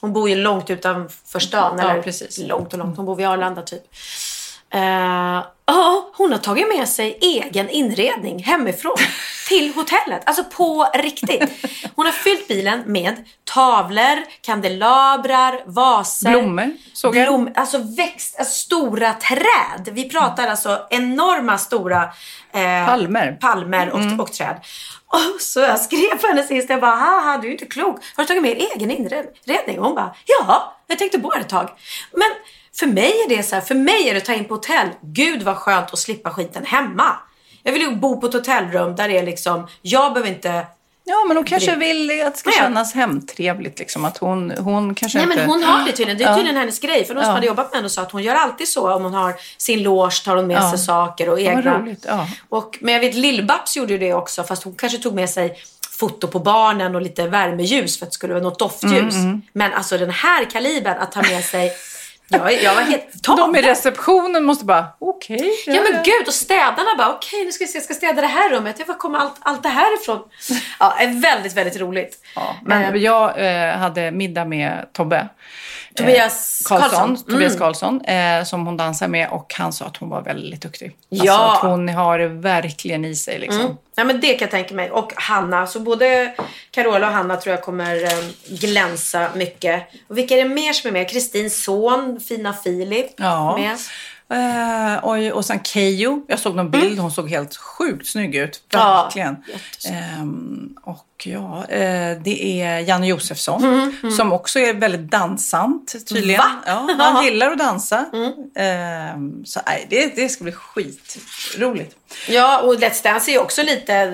[0.00, 1.78] hon bor ju långt utanför stan.
[1.78, 2.38] Ja, eller precis.
[2.38, 2.96] långt och långt.
[2.96, 3.82] Hon bor vid Arlanda typ.
[4.70, 5.40] Eh,
[5.72, 8.96] Ja, hon har tagit med sig egen inredning hemifrån
[9.48, 10.22] till hotellet.
[10.26, 11.50] Alltså på riktigt.
[11.96, 16.30] Hon har fyllt bilen med tavlor, kandelabrar, vaser.
[16.30, 17.28] Blommor, såg jag.
[17.28, 19.88] Blom, alltså växt, alltså stora träd.
[19.92, 22.02] Vi pratar alltså enorma stora
[22.52, 23.38] eh, Palmer.
[23.40, 24.56] palmer och, och träd.
[25.06, 27.96] Och så jag skrev på henne sist, jag bara, haha du är inte klok.
[28.16, 29.78] Har du tagit med egen inredning?
[29.78, 31.68] Och hon bara, ja, jag tänkte bo här ett tag.
[32.12, 32.28] Men
[32.78, 34.88] för mig är det så här, för mig är det att ta in på hotell.
[35.02, 37.12] Gud vad skönt att slippa skiten hemma.
[37.62, 40.66] Jag vill ju bo på ett hotellrum där det är liksom, jag behöver inte
[41.04, 42.58] Ja, men hon kanske vill att det ska Nej.
[42.58, 43.78] kännas hemtrevligt.
[43.78, 44.04] Liksom.
[44.04, 45.36] Att hon, hon kanske Nej inte...
[45.36, 46.18] men hon har det tydligen.
[46.18, 46.36] Det är Ja.
[46.36, 47.04] tydligen hennes grej.
[47.04, 47.34] För de som Ja.
[47.34, 48.92] hade jobbat med henne sa att hon gör alltid så.
[48.94, 50.70] Om hon har sin loge tar hon med Ja.
[50.70, 51.78] sig saker och Ja, egna.
[51.80, 52.26] roligt, ja.
[52.48, 54.44] Och, men jag vet Lill-Babs gjorde ju det också.
[54.44, 55.56] Fast hon kanske tog med sig
[55.90, 59.14] foto på barnen och lite värmeljus för att det skulle vara något doftljus.
[59.14, 61.72] Mm, Men alltså den här kalibern att ta med sig.
[62.32, 65.52] Jag, jag var helt De i receptionen måste bara, okej.
[65.66, 68.26] Ja men gud och städarna bara okej nu ska vi se, jag ska städa det
[68.26, 68.76] här rummet.
[68.78, 70.18] Ja, var kommer allt, allt det här ifrån?
[70.78, 72.18] Ja, är väldigt, väldigt roligt.
[72.34, 75.28] Ja, men jag eh, hade middag med Tobbe.
[75.94, 77.16] Tobias eh, Karlsson, Karlsson.
[77.26, 77.58] Tobias Mm.
[77.58, 80.96] Karlsson eh, som hon dansar med och han sa att hon var väldigt duktig.
[81.10, 81.52] Alltså Ja.
[81.56, 83.60] att hon har det verkligen i sig liksom.
[83.60, 83.76] Mm.
[83.96, 84.90] Ja, men det kan jag tänka mig.
[84.90, 85.66] Och Hanna.
[85.66, 86.34] Så både
[86.70, 89.82] Carola och Hanna tror jag kommer eh, glänsa mycket.
[90.08, 91.10] Och vilka är det mer som är med?
[91.10, 93.06] Kristins son, fina Filip.
[93.16, 93.56] Ja.
[93.56, 93.78] Med.
[94.32, 96.24] Eh, och, och sen Keyyo.
[96.28, 96.98] Jag såg någon bild.
[96.98, 98.62] Hon såg helt sjukt snygg ut.
[98.74, 98.86] Mm.
[98.86, 99.36] Ja, Verkligen.
[99.52, 99.96] jättesnygg.
[99.98, 103.64] Ehm, och ja, eh, det är Janne Josefsson.
[104.02, 106.38] Mm, Som också är väldigt dansant tydligen.
[106.38, 106.50] Va?
[106.66, 108.04] Ja, han gillar att dansa.
[108.12, 108.32] Mm.
[108.56, 111.96] Ehm, så nej, det, det ska bli skitroligt.
[112.28, 114.04] Ja, och Let's Dance är ju också lite...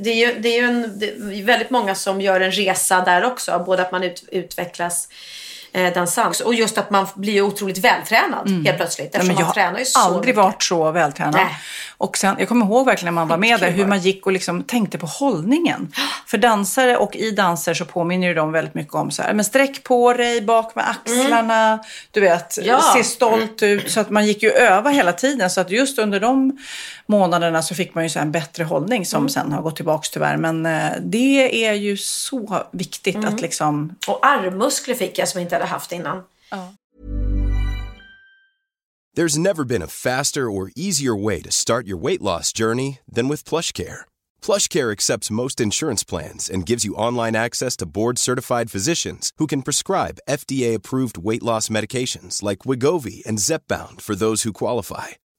[0.00, 3.00] Det är ju, det är ju en, det är väldigt många som gör en resa
[3.00, 3.62] där också.
[3.66, 5.08] Både att man ut, utvecklas
[5.74, 9.12] eh, dansant och just att man blir otroligt vältränad helt plötsligt.
[9.12, 10.36] Nej, Eftersom jag man tränar ju har så aldrig mycket.
[10.36, 11.34] varit så vältränad.
[11.34, 11.56] Nej.
[11.96, 14.32] Och sen, jag kommer ihåg verkligen när man var med där hur man gick och
[14.32, 15.92] liksom tänkte på hållningen.
[16.26, 19.44] För dansare och i danser så påminner ju de väldigt mycket om så här, men
[19.44, 21.78] sträck på dig, bak med axlarna,
[22.10, 22.68] du vet, Mm.
[22.70, 22.80] Ja.
[22.96, 23.90] se stolt ut.
[23.90, 25.50] Så att man gick ju öva hela tiden.
[25.50, 26.58] Så att just under de
[27.06, 29.28] månaderna så fick man ju så en bättre hållning som Mm.
[29.28, 30.36] sen har gått tillbaka tyvärr.
[30.36, 33.28] Men eh, det är ju så viktigt Mm.
[33.28, 36.22] att liksom Och armmuskler fick jag som jag inte hade haft innan.
[39.16, 43.28] There's never been a faster or easier way to start your weight loss journey than
[43.28, 43.98] with PlushCare.
[44.46, 49.62] PlushCare accepts most insurance plans and gives you online access to board-certified physicians who can
[49.62, 55.08] prescribe FDA-approved weight loss medications like Wigovi and Zepbound for those who qualify.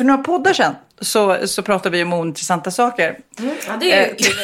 [0.00, 3.18] För några poddar sedan så, så pratade vi om ointressanta saker.
[3.38, 4.34] Mm, ja, det är ju kul.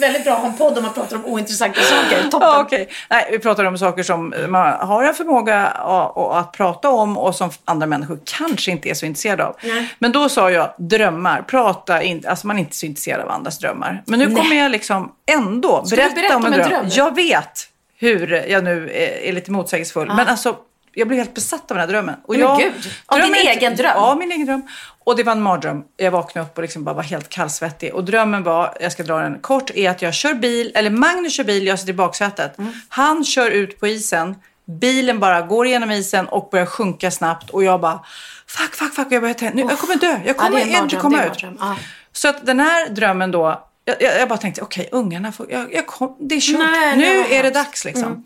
[0.00, 2.22] Väldigt bra att ha en podd om man pratar om ointressanta saker.
[2.22, 2.48] Toppen.
[2.48, 2.86] Ja, okay.
[3.10, 7.50] Nej, vi pratar om saker som man har en förmåga att, prata om och som
[7.64, 9.56] andra människor kanske inte är så intresserade av.
[9.62, 9.94] Nej.
[9.98, 11.42] Men då sa jag drömmar.
[11.42, 14.02] Prata inte, alltså man är inte så intresserad av andras drömmar.
[14.06, 14.36] Men nu Nej.
[14.36, 16.68] kommer jag liksom ändå berätta, berätta om en dröm.
[16.68, 16.86] dröm.
[16.90, 20.10] Jag vet hur jag nu är, är lite motsägelsefull.
[20.10, 20.14] Ah.
[20.14, 20.56] Men alltså
[20.98, 22.14] jag blev helt besatt av den här drömmen.
[22.24, 22.72] Och Men jag, gud,
[23.06, 23.92] av din egen dröm?
[23.94, 24.62] Ja, min egen dröm.
[25.04, 25.84] Och det var en mardröm.
[25.96, 27.94] Jag vaknade upp och liksom bara var helt kallsvettig.
[27.94, 31.32] Och drömmen var, jag ska dra den kort, är att jag kör bil, eller Magnus
[31.32, 32.58] kör bil, jag sitter i baksätet.
[32.58, 32.72] Mm.
[32.88, 34.36] Han kör ut på isen,
[34.80, 37.50] bilen bara går igenom isen och börjar sjunka snabbt.
[37.50, 38.00] Och jag bara,
[38.46, 41.44] fuck, fuck, fuck, jag, börjar nu, jag kommer dö, jag kommer ja, inte komma ut.
[41.60, 41.74] Ah.
[42.12, 45.74] Så att den här drömmen då, jag, jag, bara tänkte, okej, okay, ungarna får, jag,
[45.74, 48.04] jag kom, det är kört, nu är det dags liksom.
[48.04, 48.24] Mm.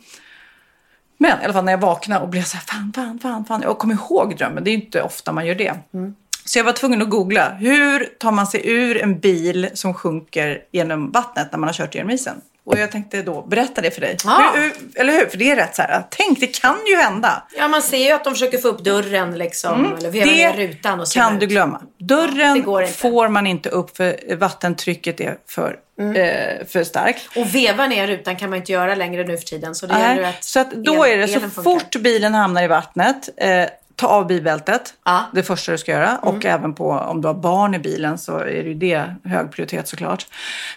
[1.22, 3.62] Men i alla fall när jag vaknade och blev så här, fan, fan, fan, fan.
[3.62, 5.74] Jag kom ihåg drömmen, det är inte ofta man gör det.
[5.94, 6.14] Mm.
[6.44, 10.58] Så jag var tvungen att googla, hur tar man sig ur en bil som sjunker
[10.72, 12.40] genom vattnet när man har kört genom isen?
[12.64, 14.16] Och jag tänkte då berätta det för dig.
[14.24, 14.52] Ja.
[14.54, 15.26] Hur, eller hur?
[15.26, 17.42] För det är rätt så här, tänk det kan ju hända.
[17.56, 19.84] Ja, man ser ju att de försöker få upp dörren liksom.
[19.84, 19.98] Mm.
[19.98, 21.82] Eller ner rutan och kan du glömma.
[21.98, 26.16] Dörren ja, får man inte upp för vattentrycket är för, mm.
[26.16, 27.36] eh, för starkt.
[27.36, 29.74] Och veva ner rutan kan man inte göra längre nu för tiden.
[29.74, 32.62] Så det Nej, gäller att Så att då el, är det så fort bilen hamnar
[32.62, 34.94] i vattnet eh, ta av bilbältet.
[35.04, 35.24] Ja.
[35.32, 36.08] Det första du ska göra.
[36.08, 36.18] Mm.
[36.20, 39.52] Och även på om du har barn i bilen så är det ju det hög
[39.52, 40.26] prioritet såklart.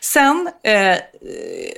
[0.01, 0.97] Sen, eh,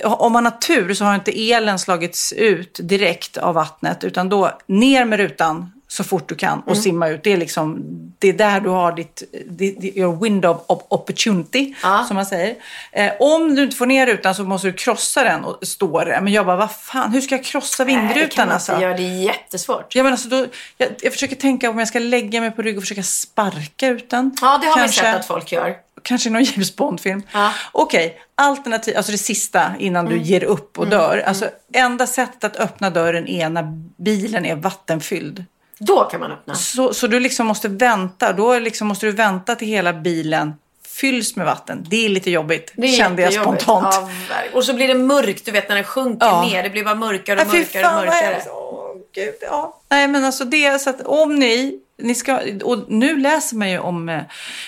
[0.04, 4.04] om man har tur så har inte elen slagits ut direkt av vattnet.
[4.04, 6.82] Utan då ner med rutan så fort du kan och mm.
[6.82, 7.24] simma ut.
[7.24, 7.82] Det är, liksom,
[8.18, 12.04] det är där du har ditt, ditt your window of opportunity, ja.
[12.08, 12.56] som man säger.
[12.92, 16.20] Eh, om du inte får ner rutan så måste du krossa den och stå där.
[16.20, 18.14] Men jag bara, vad fan, hur ska jag krossa vindrutan?
[18.14, 18.72] Nej, det kan man alltså?
[18.72, 19.94] inte göra, det är jättesvårt.
[19.94, 22.76] Ja, men alltså, då, jag, jag försöker tänka om jag ska lägga mig på rygg
[22.76, 24.36] och försöka sparka ut den.
[24.40, 25.00] Ja, det har Kanske.
[25.00, 25.76] vi sett att folk gör.
[26.02, 27.22] Kanske någon James Bond-film.
[27.32, 27.52] Ja.
[27.72, 28.18] Okej, okay.
[28.34, 30.18] alternativ, alltså det sista innan mm.
[30.18, 30.98] du ger upp och mm.
[30.98, 31.18] dör.
[31.26, 31.92] Alltså, mm.
[31.92, 33.62] enda sättet att öppna dörren är när
[33.96, 35.44] bilen är vattenfylld.
[35.78, 36.54] Då kan man öppna.
[36.54, 38.32] Så, så du liksom måste vänta.
[38.32, 40.52] Då liksom måste du vänta till hela bilen
[40.86, 41.86] fylls med vatten.
[41.90, 43.94] Det är lite jobbigt, det är kände jag spontant.
[43.94, 44.10] Ja,
[44.54, 46.42] och så blir det mörkt, du vet när den sjunker ja.
[46.42, 46.62] ner.
[46.62, 48.42] Det blir bara mörkare och mörkare och mörkare.
[48.50, 49.80] Åh, Gud, ja.
[49.88, 53.78] Nej, men alltså det, så att om ni Ni ska, och nu läser man ju
[53.78, 54.22] om eh,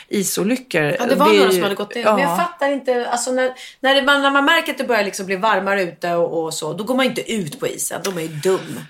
[0.09, 0.83] isolyckor.
[0.83, 2.03] Ja, det var är några ju- som hade gått in.
[2.03, 2.17] Ja.
[2.17, 3.09] Men jag fattar inte.
[3.11, 6.15] Alltså när, när, det, man, när man märker att det börjar liksom bli varmare ute
[6.15, 8.01] och, och så, då går man inte ut på isen.
[8.05, 8.81] Då är man ju dum.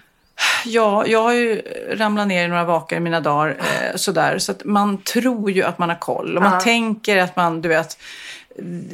[0.65, 3.57] Ja, jag har ju ramlat ner i några vakar i mina dagar.
[3.59, 4.39] Eh, sådär.
[4.39, 6.37] Så att man tror ju att man har koll.
[6.37, 6.61] Och man Ja.
[6.61, 7.99] tänker att man, du vet,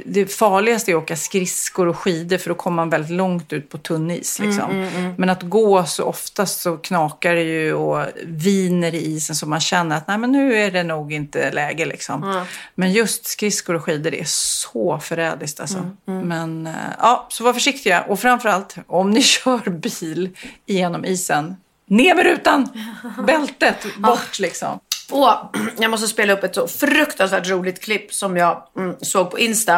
[0.05, 3.69] det farligaste är att åka skridskor och skidor för då kommer man väldigt långt ut
[3.69, 4.39] på tunn is.
[4.39, 4.91] Liksom.
[5.17, 9.61] Men att gå så oftast så knakar det ju och viner i isen så man
[9.61, 11.85] känner att nej, men nu är det nog inte läge.
[11.85, 12.45] Liksom.
[12.75, 15.61] Men just skridskor och skidor det är så förrädiskt.
[15.61, 15.91] Alltså.
[16.05, 18.03] Men eh, ja, så var försiktiga.
[18.03, 20.31] Och framförallt om ni kör bil
[20.67, 22.69] genom isen, ner med rutan!
[23.27, 24.79] Bältet bort liksom.
[25.11, 29.39] Och jag måste spela upp ett så fruktansvärt roligt klipp som jag mm, såg på
[29.39, 29.77] Insta.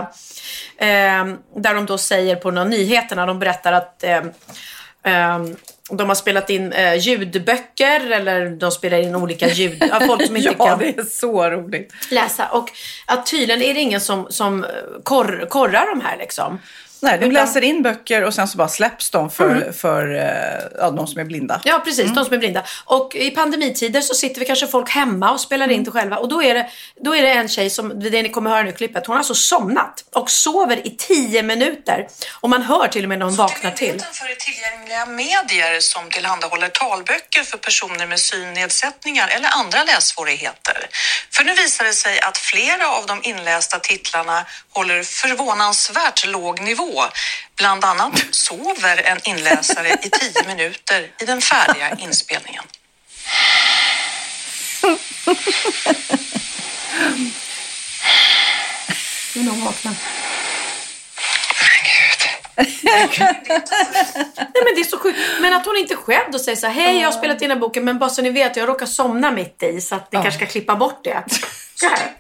[0.77, 1.27] Eh,
[1.57, 4.17] där de då säger på några nyheterna, de berättar att eh,
[5.03, 5.39] eh,
[5.91, 10.37] de har spelat in eh, ljudböcker eller de spelar in olika ljud av folk som
[10.37, 11.93] inte ja, kan det är så roligt.
[12.11, 12.49] läsa.
[12.49, 12.71] Och
[13.07, 14.71] att tydligen är det ingen som, som eh,
[15.03, 16.59] korr, korrar de här liksom.
[17.01, 20.79] Nej, de Utan- läser in böcker och sen så bara släpps de för, för eh,
[20.79, 21.61] ja, de som är blinda.
[21.65, 22.15] Ja, precis.
[22.15, 22.65] De som är blinda.
[22.85, 26.17] Och i pandemitider så sitter vi kanske folk hemma och spelar in det själva.
[26.17, 26.71] Och då är det,
[27.01, 29.19] då är det en tjej som, det ni kommer höra nu i klippet, hon har
[29.19, 32.09] alltså somnat och sover i tio minuter.
[32.41, 34.01] Och man hör till och med när hon vaknar till.
[34.13, 40.89] För tillgängliga medier som tillhandahåller talböcker för personer med synnedsättningar eller andra lässvårigheter.
[41.35, 46.88] För nu visar det sig att flera av de inlästa titlarna håller förvånansvärt låg nivå.
[47.57, 52.65] Bland annat sover en inläsare i tio minuter i den färdiga inspelningen.
[59.35, 59.95] Nu när hon vaknar.
[64.37, 65.19] Nej men det är så sjukt.
[65.41, 67.59] Men att hon inte själv då säger så här, hej jag har spelat in den
[67.59, 70.17] här boken men bara så ni vet jag råkar somna mitt i så att ni
[70.23, 71.25] kanske ska klippa bort det.
[71.75, 72.13] Så här.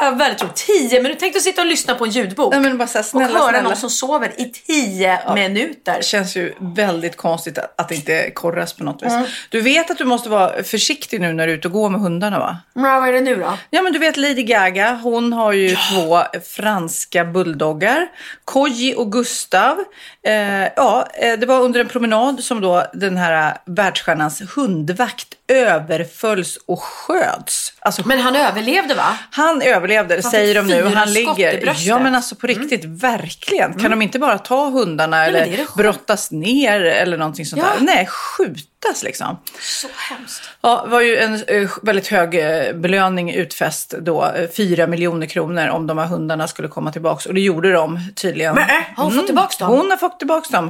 [0.00, 0.56] Ja, väldigt roligt.
[0.56, 1.20] Tio minuter.
[1.20, 2.52] Tänk att sitta och lyssna på en ljudbok.
[2.52, 3.68] Nej, men bara här, snälla, och höra snälla.
[3.68, 5.94] någon som sover i tio minuter.
[5.96, 9.12] Det känns ju väldigt konstigt att, att det inte korras på något vis.
[9.48, 12.00] Du vet att du måste vara försiktig nu när du är ute och går med
[12.00, 12.58] hundarna va?
[12.74, 13.58] Men vad är det nu då?
[13.70, 16.22] Ja men du vet Lady Gaga, hon har ju två
[16.54, 18.06] franska bulldoggar.
[18.44, 19.78] Koji och Gustav.
[20.22, 20.34] Eh,
[20.76, 26.82] ja, eh, det var under en promenad som då den här världsstjärnans hundvakt överfölls och
[26.82, 27.72] sköts.
[27.78, 29.18] Alltså, Men han överlevde va?
[29.30, 29.83] han överlevde,
[30.22, 30.82] säger de nu.
[30.94, 31.72] Han ligger...
[31.76, 33.74] Ja, men alltså på riktigt, verkligen.
[33.74, 35.74] Kan de inte bara ta hundarna det är eller det sjukt.
[35.74, 37.68] brottas ner eller någonting sånt Ja.
[37.78, 37.84] där?
[37.86, 39.38] Nej, skjutas liksom.
[39.60, 40.42] Så hemskt.
[40.60, 44.24] Ja, det var ju en eh, väldigt hög eh, belöning utfäst då.
[44.24, 47.28] eh, Fyra miljoner kronor om de här hundarna skulle komma tillbaka.
[47.28, 48.54] Och det gjorde de tydligen.
[48.54, 48.64] Men,
[48.96, 49.68] har hon fått tillbaks dem?
[49.70, 50.66] Hon har fått tillbaka dem.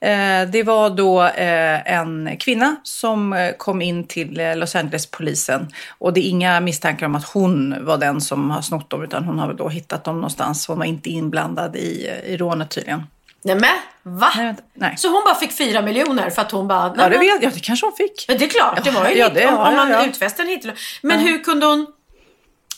[0.00, 5.68] Eh, det var då eh, en kvinna som kom in till Los Angeles-polisen.
[5.98, 9.02] Och det är inga misstankar om att hon var den som har snott dem.
[9.04, 10.68] Utan hon har väl då hittat dem någonstans.
[10.68, 13.02] Hon var inte inblandad i, i rånet tydligen.
[13.42, 14.28] Nej men va?
[14.36, 14.94] Nej, nej.
[14.96, 16.94] Så hon bara fick fyra miljoner för att hon bara...
[16.98, 17.52] Ja, det vet jag.
[17.52, 18.24] Det kanske hon fick.
[18.28, 20.06] Men det är klart, det var ju Ja, det- om, ja, om man ja, ja.
[20.06, 20.66] utfäste en hit.
[21.02, 21.86] Men hur kunde hon...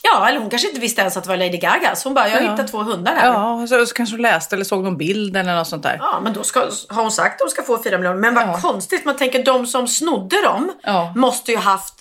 [0.03, 1.95] Ja, eller hon kanske inte visste ens att det var Lady Gaga.
[1.95, 2.51] Så hon bara, jag Ja.
[2.51, 3.27] hittade två hundar här.
[3.27, 3.59] Ja.
[3.61, 6.01] Ja, så, så kanske hon läste eller såg någon bild eller något sånt där.
[6.23, 6.59] men då ska,
[6.89, 8.19] har hon sagt att de ska få fyra miljoner.
[8.19, 8.59] Men vad Ja.
[8.61, 11.13] konstigt, man tänker de som snodde dem Ja.
[11.15, 11.93] måste ju haft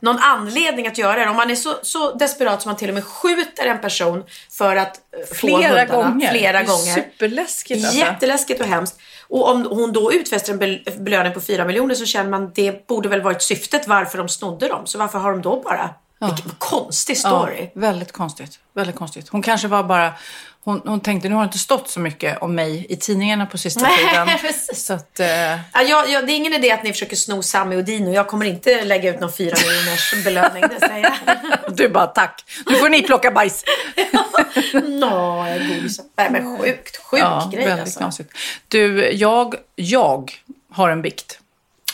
[0.00, 1.30] någon anledning att göra det.
[1.30, 4.76] Om man är så, så desperat som man till och med skjuter en person för
[4.76, 5.84] att eh, få Flera hundarna.
[6.02, 6.30] gånger.
[6.30, 6.94] Flera Det är gånger.
[6.94, 7.98] Superläskigt alltså.
[7.98, 8.98] Jätteläskigt och hemskt.
[9.28, 12.86] Och om hon då utfäster en bel- belöning på 4 miljoner så känner man det
[12.86, 14.86] borde väl varit syftet varför de snodde dem.
[14.86, 15.90] Så varför har de då bara...
[16.20, 17.62] Vilken konstig story.
[17.74, 18.58] Ja, väldigt konstigt.
[18.74, 19.28] Väldigt konstigt.
[19.28, 20.12] Hon kanske var bara...
[20.66, 23.58] Hon, hon tänkte, nu har det inte stått så mycket om mig i tidningarna på
[23.58, 24.52] sista Nej, tiden.
[24.74, 25.20] Så att...
[25.20, 25.26] Eh,
[25.72, 28.12] Ja, jag, jag, det är ingen idé att ni försöker sno Sami och Dino.
[28.12, 31.76] Jag kommer inte lägga ut någon 4 miljoners belöning, det säger jag.
[31.76, 32.44] du bara, tack.
[32.70, 33.64] Nu får ni plocka bajs.
[34.88, 36.00] Nå, godis.
[36.16, 38.00] Nej men sjukt, sjuk ja, grej väldigt alltså.
[38.00, 38.30] konstigt.
[38.68, 40.32] Du, jag, jag
[40.70, 41.38] har en bikt.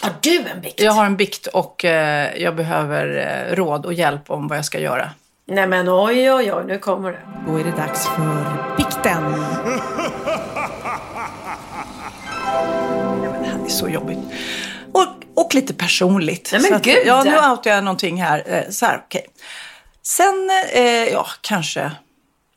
[0.01, 0.81] Har du en bikt?
[0.81, 3.07] Jag har en bikt och eh, jag behöver
[3.51, 5.11] eh, råd och hjälp om vad jag ska göra.
[5.53, 7.20] Nej men oj, oj, oj, nu kommer det.
[7.46, 9.22] Då är det dags för bikten.
[13.22, 14.18] Det här är så jobbigt.
[14.92, 16.48] Och, och lite personligt.
[16.53, 17.03] Nej, men Så att, gud!
[17.07, 18.42] Ja, nu outar jag någonting här.
[18.46, 19.26] Eh, Så här, okej.
[20.03, 21.92] Sen, eh, ja, kanske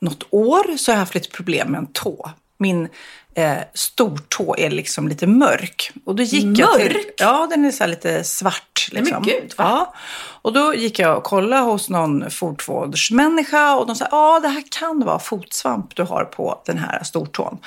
[0.00, 2.30] något år så har jag haft lite problem med en tå.
[2.58, 2.88] Min
[3.36, 5.90] eh, stortå är liksom lite mörk.
[6.04, 7.06] Och då gick Jag till, Mörk?
[7.16, 8.88] ja, den är så lite svart.
[8.92, 9.22] Nej, men Liksom.
[9.22, 9.64] gud, va?
[9.64, 9.94] ja.
[10.42, 14.62] Och då gick jag och kollade hos någon fotvårdsmänniska och de sa, ja det här
[14.80, 17.58] kan vara fotsvamp du har på den här stortån.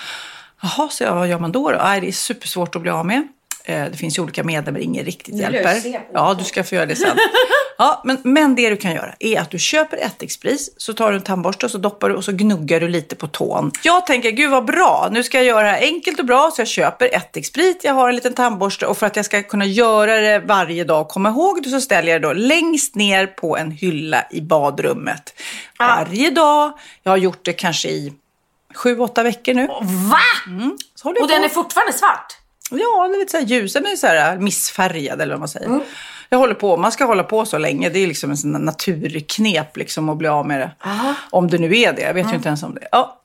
[0.62, 1.72] Jaha, så jag, vad gör man då?
[1.72, 1.78] då?
[1.78, 3.28] Nej, det är supersvårt att bli av med.
[3.70, 6.06] Eh, Det finns ju olika medel men ingen riktigt hjälper.
[6.14, 7.18] Ja, du ska få göra det sen.
[7.78, 11.18] Ja, men, men det du kan göra är att du köper ättikspris, så tar du
[11.18, 13.72] en tandborste och så doppar du och så gnuggar du lite på tån.
[13.84, 16.62] Jag tänker, gud vad bra, nu ska jag göra det här enkelt och bra så
[16.62, 20.16] jag köper ättiksprit, jag har en liten tandborste och för att jag ska kunna göra
[20.16, 23.58] det varje dag och komma ihåg det så ställer jag det då längst ner på
[23.58, 25.34] en hylla i badrummet.
[25.80, 26.72] Varje dag,
[27.04, 28.14] jag har gjort det kanske i
[28.76, 29.68] sju, åtta veckor nu.
[29.68, 30.18] Va?
[31.04, 31.46] Jag Och den på.
[31.46, 32.36] är fortfarande svart?
[32.72, 33.74] Ja, lite så här ljus.
[33.74, 35.70] Den är så här missfärgad eller vad man säger.
[36.30, 37.90] Jag håller på, man ska hålla på så länge.
[37.90, 40.72] Det är liksom en sån naturknep liksom att bli av med det.
[41.30, 42.88] Om det nu är det, jag vet ju inte ens om det.
[42.92, 43.16] Ja.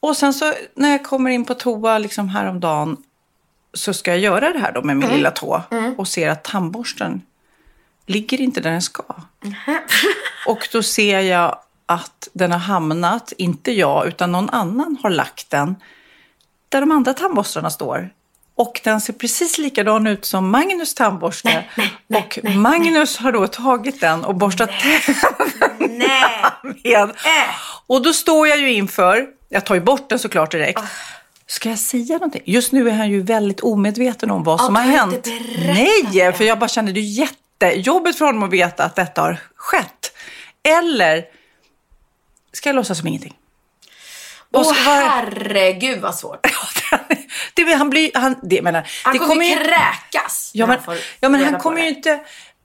[0.00, 2.96] Och sen så när jag kommer in på toa liksom häromdagen
[3.74, 5.62] så ska jag göra det här då med min lilla tå
[5.96, 7.22] och ser att tandborsten
[8.06, 9.02] ligger inte där den ska.
[10.46, 15.50] Och då ser jag att den har hamnat, inte jag, utan någon annan har lagt
[15.50, 15.76] den
[16.68, 18.10] där de andra tandborstarna står.
[18.58, 21.64] Och den ser precis likadan ut som Magnus tandborste.
[22.14, 24.70] och Magnus har då tagit den och borstat
[25.78, 26.42] Nej.
[26.84, 27.10] med.
[27.86, 30.80] Och då står jag ju inför, jag tar ju bort den såklart direkt.
[31.46, 32.42] Ska jag säga någonting?
[32.44, 35.26] Just nu är han ju väldigt omedveten om vad som har hänt.
[35.58, 37.28] Nej, för jag bara känner det är
[37.60, 40.12] jättejobbigt för honom att veta att detta har skett.
[40.62, 41.24] Eller
[42.52, 43.34] ska jag låtsas som ingenting?
[44.54, 46.46] Åh var- herregud vad svårt.
[47.54, 50.50] det, han blir, han, det, menar, Han det kommer ju ju- kräkas.
[50.54, 50.78] Ja men,
[51.20, 51.82] ja, men han kommer det.
[51.82, 52.20] ju inte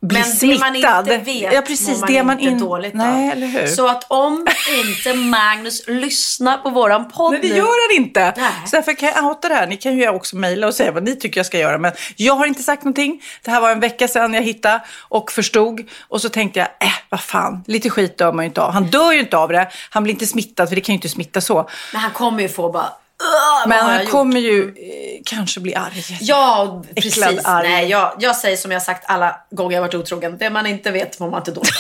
[0.08, 0.60] bli Men det smittad.
[0.60, 2.60] man inte vet ja, precis, mår man det man inte in...
[2.60, 3.68] dåligt Nej, eller hur?
[3.68, 4.46] Så att om
[4.86, 8.34] inte Magnus lyssnar på våran podd Nej, det gör han inte.
[8.38, 8.52] Nej.
[8.66, 9.68] Så därför kan jag outa det här.
[9.68, 11.78] Ni kan ju också mejla och säga vad ni tycker jag ska göra.
[11.78, 13.22] Men jag har inte sagt någonting.
[13.44, 15.82] Det här var en vecka sedan jag hittade och förstod.
[16.08, 18.72] Och så tänkte jag, äh, vad fan, lite skit dör man ju inte av.
[18.72, 19.68] Han dör ju inte av det.
[19.90, 21.70] Han blir inte smittad, för det kan ju inte smitta så.
[21.94, 22.90] Men han kommer ju få bara...
[23.24, 26.18] "Ugh, vad Men han gjort?" kommer ju eh, kanske bli arg.
[26.22, 27.18] Ja, precis.
[27.18, 27.70] Äcklad, arg.
[27.70, 30.38] Nej, jag, jag säger som jag sagt alla gånger jag varit otrogen.
[30.38, 31.74] Det man inte vet mår man inte dåligt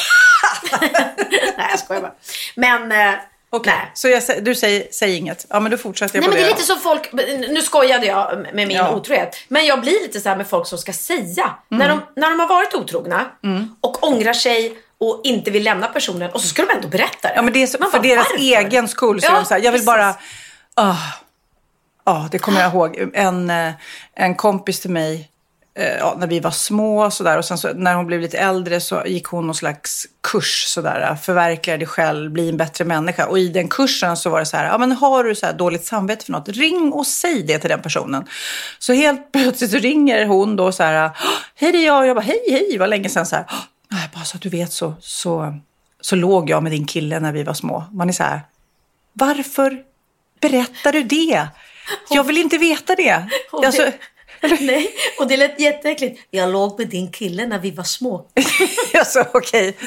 [1.57, 2.13] Nej, jag skojar bara.
[2.55, 3.13] Men, eh,
[3.49, 3.91] Okej, nej.
[3.93, 5.45] Så jag, du säger, säg inget.
[5.49, 7.13] Ja, men då fortsätter jag Nej på men det är lite som folk,
[7.49, 8.95] nu skojade jag med min Ja.
[8.95, 9.37] otrohet.
[9.47, 11.43] Men jag blir lite så här med folk som ska säga.
[11.43, 11.79] Mm.
[11.79, 13.25] När, de, när de har varit otrogna
[13.81, 17.33] och ångrar sig och inte vill lämna personen och så ska de ändå berätta det.
[17.35, 18.43] Ja, men det är så, Man för bara, deras varför?
[18.65, 19.85] egen skull så är Ja, de så här, jag vill precis.
[19.85, 20.15] bara...
[20.75, 20.95] ah.
[22.05, 23.09] Ja, det kommer jag ihåg.
[23.13, 23.73] En, eh,
[24.13, 25.29] en kompis till mig,
[25.75, 27.37] eh, ja, när vi var små och sådär.
[27.37, 31.15] Och sen så, när hon blev lite äldre så gick hon någon slags kurs sådär.
[31.21, 33.25] Förverkliga dig själv, bli en bättre människa.
[33.25, 35.85] Och i den kursen så var det så här, ja men har du så dåligt
[35.85, 38.25] samvete för något, ring och säg det till den personen.
[38.79, 41.09] Så helt plötsligt så ringer hon då så här,
[41.55, 41.99] hej det är jag.
[41.99, 43.45] Och jag bara, hej hej, vad länge sedan så här.
[43.91, 45.59] "Nej, Bara så att du vet så, så,
[46.01, 47.83] så låg jag med din kille när vi var små.
[47.91, 48.41] Man är så här,
[49.13, 49.77] varför
[50.41, 51.47] berättar du det?
[52.09, 53.23] Jag vill inte veta det.
[53.51, 53.81] Och Alltså,
[54.41, 56.21] det nej, och det lät jätteäckligt.
[56.31, 58.25] Jag låg med din kille när vi var små.
[58.99, 59.77] alltså okej.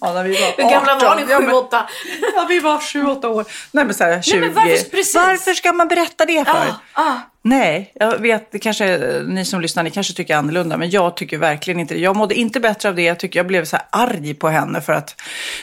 [0.00, 1.16] Ja, när vi var Hur gamla var 18.
[1.26, 1.32] ni?
[1.32, 1.88] Ja, Sju, men- åtta?
[2.34, 3.44] Ja, vi var sju, åtta år.
[3.72, 4.40] Nej, men så här, 20.
[4.40, 5.14] men varför- precis.
[5.14, 6.52] Varför ska man berätta det för?
[6.52, 7.14] Ah, ah.
[7.42, 11.38] Nej, jag vet, det kanske ni som lyssnar, ni kanske tycker annorlunda, men jag tycker
[11.38, 12.00] verkligen inte det.
[12.00, 13.02] Jag mådde inte bättre av det.
[13.02, 15.20] Jag tycker jag blev så här arg på henne för att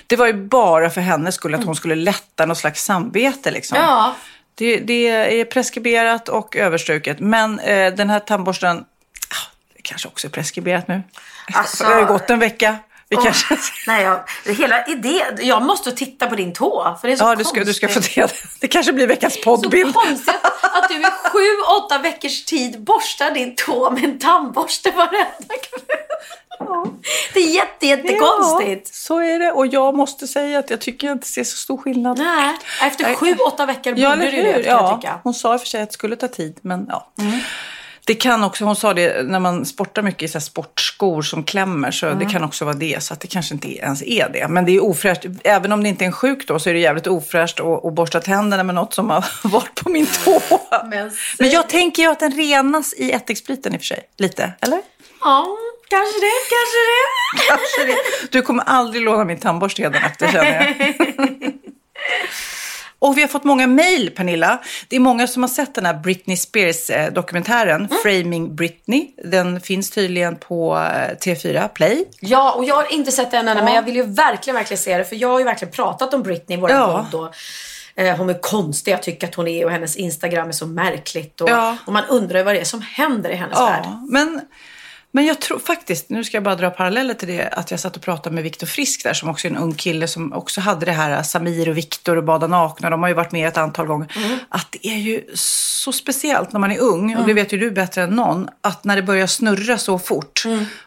[0.08, 3.78] det var ju bara för hennes skull att hon skulle lätta något slags samvete liksom.
[3.78, 4.16] Ja.
[4.58, 7.20] Det, det är preskriberat och överstruket.
[7.20, 11.04] Men eh, den här tandborsten, ah, det kanske också är preskriberat nu.
[11.54, 12.78] Alltså- det har ju gått en vecka.
[13.10, 13.58] Vi Åh, kanske...
[13.88, 15.38] nej, jag, hela idén.
[15.42, 16.98] Jag måste titta på din tå.
[17.02, 18.32] För det är så Ja, du ska, du ska få det.
[18.60, 19.94] Det kanske blir veckans Så poddbild.
[19.94, 25.56] konstigt att du i sju, åtta veckors tid borstar din tå med en tandborste varenda
[25.62, 25.98] kväll.
[27.34, 28.88] Det är jätte, jättekonstigt.
[28.88, 29.52] Ja, så är det.
[29.52, 32.18] Och jag måste säga att jag tycker jag inte ser så stor skillnad.
[32.18, 35.20] Nej, efter sju, åtta veckor borde Ja, du eller det, Ja, tycka.
[35.24, 37.12] hon sa i och för sig att det skulle ta tid, men ja.
[38.06, 41.92] Det kan också, hon sa det, när man sportar mycket i så sportskor som klämmer,
[41.92, 43.04] så det kan också vara det.
[43.04, 44.48] Så att det kanske inte ens är det.
[44.48, 45.26] Men det är ofräscht.
[45.44, 47.94] Även om det inte är en sjuk då, så är det jävligt ofräscht att, att
[47.94, 50.42] borsta tänderna med något som har varit på min tå.
[50.90, 54.04] Men, Men jag tänker ju att den renas i ättikspriten i och för sig.
[54.18, 54.82] Lite, eller?
[55.22, 55.48] Ja,
[55.90, 57.48] kanske det, kanske det.
[57.50, 58.32] Kanske det.
[58.32, 61.54] Du kommer aldrig låna min tandborste efter känner jag.
[63.00, 64.62] Och vi har fått många mejl, Pernilla.
[64.88, 69.08] Det är många som har sett den här Britney Spears-dokumentären, Framing Britney.
[69.24, 72.06] Den finns tydligen på eh, TV4 Play.
[72.20, 74.98] Ja, och jag har inte sett den ännu, men jag vill ju verkligen, verkligen se
[74.98, 75.06] det.
[75.06, 77.08] För jag har ju verkligen pratat om Britney i vår Ja.
[77.12, 77.22] podd.
[77.22, 77.34] Och,
[78.04, 79.66] eh, hon är konstig, jag tycker att hon är.
[79.66, 81.42] Och hennes Instagram är så märkligt.
[81.42, 81.78] Och, Ja.
[81.86, 83.82] och man undrar ju vad det är som händer i hennes värld.
[83.84, 84.42] Ja, men
[85.12, 87.96] Men jag tror faktiskt, nu ska jag bara dra paralleller till det, att jag satt
[87.96, 90.86] och pratade med Viktor Frisk där som också är en ung kille som också hade
[90.86, 92.90] det här Samir och Viktor och Bada nakna.
[92.90, 94.08] De har ju varit med ett antal gånger.
[94.50, 97.72] Att det är ju så speciellt när man är ung, och det vet ju du
[97.72, 100.44] bättre än någon, att när det börjar snurra så fort,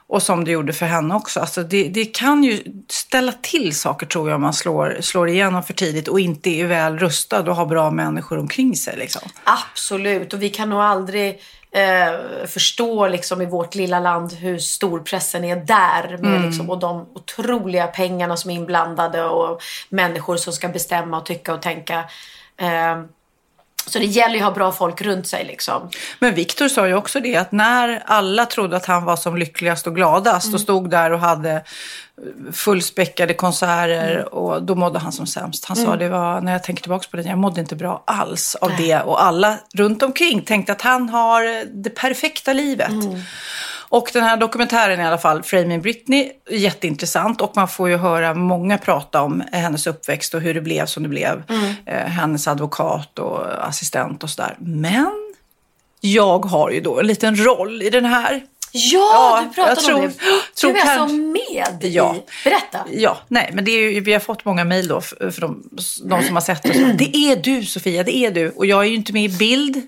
[0.06, 4.06] och som det gjorde för henne också, alltså det, det kan ju ställa till saker
[4.06, 7.56] tror jag om man slår, slår igenom för tidigt och inte är väl rustad och
[7.56, 8.96] har bra människor omkring sig.
[8.96, 9.22] Liksom.
[9.44, 11.40] Absolut, och vi kan nog aldrig
[11.72, 16.08] eh, förstå liksom, i vårt lilla land hur stor pressen är där.
[16.08, 16.42] Med, Mm.
[16.42, 21.54] liksom, och de otroliga pengarna som är inblandade och människor som ska bestämma och tycka
[21.54, 22.04] och tänka.
[22.56, 23.02] Eh,
[23.90, 25.44] så det gäller ju att ha bra folk runt sig.
[25.44, 25.88] Liksom.
[26.18, 29.86] Men Viktor sa ju också det att när alla trodde att han var som lyckligast
[29.86, 31.62] och gladast och stod där och hade
[32.52, 35.64] fullspäckade konserter och då mådde han som sämst.
[35.64, 38.54] Han sa det var, när jag tänker tillbaka på det, jag mådde inte bra alls
[38.54, 42.92] av det och alla runt omkring tänkte att han har det perfekta livet.
[43.90, 48.34] Och den här dokumentären i alla fall, Framing Britney, jätteintressant och man får ju höra
[48.34, 51.42] många prata om hennes uppväxt och hur det blev som det blev.
[51.48, 54.56] Eh, hennes advokat och assistent och sådär.
[54.58, 55.32] Men
[56.00, 58.42] jag har ju då en liten roll i den här.
[58.72, 60.14] Ja, Ja, du pratade jag tror- om det.
[60.60, 62.14] tror du är alltså kanske- med Ja.
[62.16, 62.22] i...
[62.44, 62.78] Berätta.
[62.92, 65.62] Ja, nej, men det är ju, vi har fått många mejl då för, för de,
[66.04, 66.74] de som har sett det.
[66.74, 68.50] Så, Det är du Sofia, det är du.
[68.50, 69.82] Och jag är ju inte med i bild.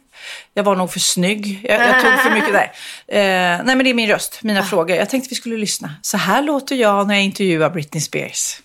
[0.55, 1.61] Jag var nog för snygg.
[1.68, 2.72] Jag, jag tog för mycket där.
[3.09, 3.18] Eh,
[3.64, 4.96] nej, men det är min röst, mina frågor.
[4.96, 5.94] Jag tänkte vi skulle lyssna.
[6.03, 8.59] Så här låter jag när jag intervjuar Britney Spears.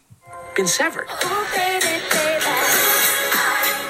[0.56, 1.08] been severed.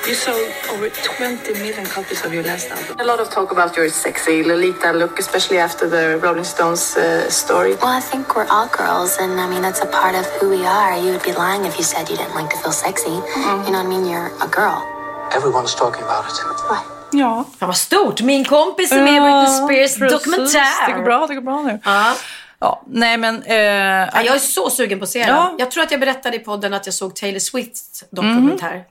[0.07, 2.95] You sold over 20 million copies of your last album.
[2.99, 7.29] A lot of talk about your sexy Lolita look, especially after the Rolling Stones uh,
[7.29, 7.75] story.
[7.75, 10.65] Well, I think we're all girls, and I mean, that's a part of who we
[10.65, 10.97] are.
[10.97, 13.09] You would be lying if you said you didn't like to feel sexy.
[13.09, 14.05] You know what I mean?
[14.05, 14.79] You're a girl.
[15.35, 16.37] Everyone's talking about it.
[17.11, 17.45] Ja.
[17.59, 18.21] Fan vad stort.
[18.21, 20.25] Min kompis är med i Britney Spears precis.
[20.25, 20.87] dokumentär.
[20.87, 21.79] Det går bra, det går bra nu.
[21.83, 22.15] Ja.
[22.59, 23.43] Ja, nej men...
[23.43, 25.29] Eh, Ja, jag är så sugen på att se den.
[25.29, 25.55] Ja.
[25.59, 28.85] Jag tror att jag berättade i podden att jag såg Taylor Swifts dokumentär.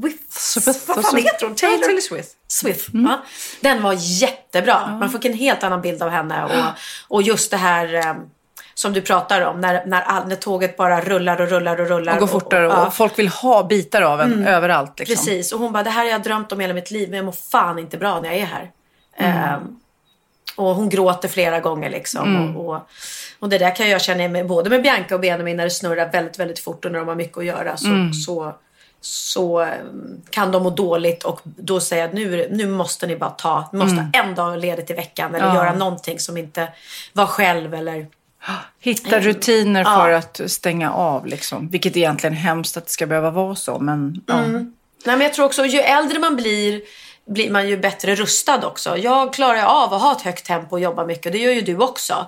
[0.00, 0.32] Swift.
[0.32, 0.88] Swift.
[0.88, 1.54] Vad fan heter hon?
[1.54, 1.78] Taylor?
[1.78, 2.30] Taylor Swift.
[2.46, 2.88] Swift.
[2.92, 3.24] Ja.
[3.60, 4.96] Den var jättebra.
[5.00, 6.44] Man fick en helt annan bild av henne.
[6.44, 6.50] Och,
[7.16, 8.14] och just det här eh,
[8.74, 9.60] som du pratar om.
[9.60, 12.14] När, när, all, när tåget bara rullar och rullar och rullar.
[12.14, 12.90] Och går fortare och, ja.
[12.90, 14.98] folk vill ha bitar av en överallt.
[14.98, 15.16] Liksom.
[15.16, 15.52] Precis.
[15.52, 17.10] Och hon bara, det här har jag drömt om hela mitt liv.
[17.10, 18.70] Men jag mår fan inte bra när jag är här.
[19.16, 19.36] Mm.
[19.36, 19.80] Ehm,
[20.56, 22.36] och hon gråter flera gånger liksom.
[22.36, 22.56] Mm.
[22.56, 22.88] Och, och,
[23.38, 26.12] och det där kan jag känna med, både med Bianca och Benjamin när det snurrar
[26.12, 27.76] väldigt, väldigt fort och när de har mycket att göra.
[27.76, 28.12] Så, Mm.
[28.12, 28.54] så,
[29.00, 33.30] så um, kan de må dåligt och då säga att nu, nu måste ni bara
[33.30, 34.10] ta, ni måste Mm.
[34.14, 35.54] ha en dag ledigt i veckan eller Ja.
[35.54, 36.68] göra någonting som inte
[37.12, 38.06] var själv eller
[38.80, 39.96] Hitta rutiner Ja.
[40.02, 41.68] för att stänga av, liksom.
[41.68, 43.78] vilket egentligen är hemskt att det ska behöva vara så.
[43.78, 44.36] Men, ja.
[45.06, 46.82] Nej, men jag tror också ju äldre man blir
[47.26, 48.98] blir man ju bättre rustad också.
[48.98, 51.32] Jag klarar ju av att ha ett högt tempo och jobba mycket.
[51.32, 52.26] Det gör ju du också.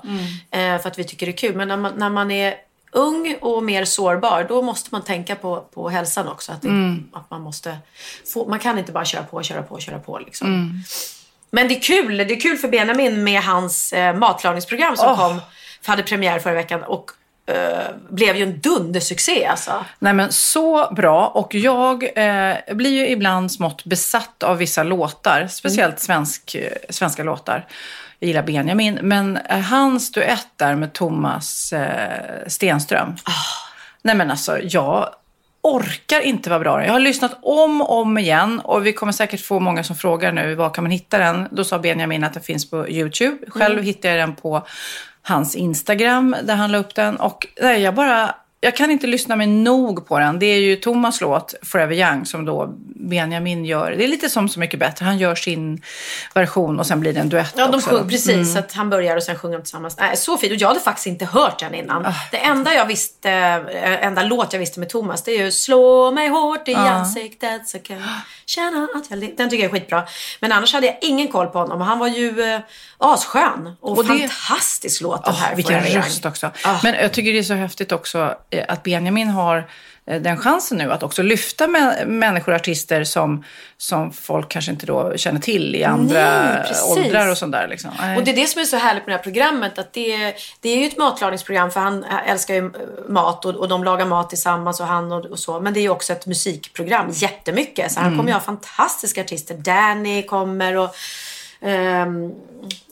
[0.51, 1.57] Eh, för att vi tycker det är kul.
[1.57, 2.55] Men när man, när man är
[2.92, 6.53] ung och mer sårbar, då måste man tänka på, på hälsan också.
[6.53, 7.09] Att, det, Mm.
[7.12, 7.78] att man måste
[8.32, 10.47] få, man kan inte bara köra på, köra på, köra på liksom.
[10.49, 10.70] Mm.
[11.51, 12.16] Men det är kul.
[12.16, 15.16] Det är kul för Benjamin med hans eh, matlagningsprogram som Åh.
[15.28, 15.40] kom,
[15.86, 16.82] hade premiär förra veckan.
[16.82, 17.11] Och
[17.47, 19.84] eh, blev ju en dundersuccé alltså.
[19.99, 25.47] Nej men så bra och jag eh, blir ju ibland smått besatt av vissa låtar,
[25.47, 27.66] speciellt svensk, eh, svenska låtar.
[28.18, 31.74] Jag gillar Benjamin, men eh, hans duett där med Thomas
[32.47, 33.16] Stenström.
[34.03, 35.09] Nej men alltså jag
[35.62, 36.84] orkar inte vara bra.
[36.84, 40.32] Jag har lyssnat om och om igen och vi kommer säkert få många som frågar
[40.32, 41.49] nu var kan man hitta den.
[41.51, 43.36] Då sa Benjamin att den finns på YouTube.
[43.49, 43.84] Själv Mm.
[43.84, 44.66] hittade jag den på
[45.29, 47.16] hans Instagram där han la upp den.
[47.16, 50.38] Och nej, jag bara, jag kan inte lyssna mig nog på den.
[50.38, 53.90] Det är ju Thomas låt Forever Young som då Benjamin gör.
[53.90, 55.04] Det är lite som Så mycket bättre.
[55.04, 55.82] Han gör sin
[56.34, 57.90] version och sen blir det en duett Ja, de också.
[57.90, 58.28] sjunger precis.
[58.28, 58.44] Mm.
[58.44, 59.96] Så att han börjar och sen sjunger de tillsammans.
[60.00, 60.52] Nej, så fint.
[60.52, 62.07] Och jag hade faktiskt inte hört den innan.
[62.07, 62.12] Ah.
[62.30, 66.11] Det enda jag visste, eh, enda låt jag visste med Thomas, det är ju Slå
[66.11, 66.78] mig hårt i Ja.
[66.90, 68.07] ansiktet så kan jag
[68.46, 69.18] känna att jag...
[69.18, 70.02] le-" Den tycker jag är skitbra.
[70.40, 71.80] Men annars hade jag ingen koll på honom.
[71.80, 72.61] Han var ju eh,
[72.98, 73.76] asskön.
[73.80, 75.57] Och, Och det- fantastisk låt den Åh, här.
[75.57, 76.04] vilken Forever Young.
[76.04, 76.50] röst också.
[76.64, 76.78] Ah.
[76.82, 79.68] Men jag tycker det är så häftigt också att Benjamin har
[80.07, 83.44] eh, den chansen nu att också lyfta mä- människor, artister som,
[83.76, 87.68] som folk kanske inte då känner till i andra Nej, åldrar och sånt där.
[87.68, 87.90] Liksom.
[88.16, 89.78] Och det är det som är så härligt med det här programmet.
[89.78, 92.70] Att det, är, det är ju ett matlagningsprogram för han älskar ju eh,
[93.09, 95.61] mat och, och de lagar mat tillsammans och han och, och så.
[95.61, 97.92] Men det är ju också ett musikprogram jättemycket.
[97.92, 98.18] Så han Mm.
[98.18, 99.54] kommer ju ha fantastiska artister.
[99.54, 100.94] Danny kommer och
[101.62, 102.30] ehm,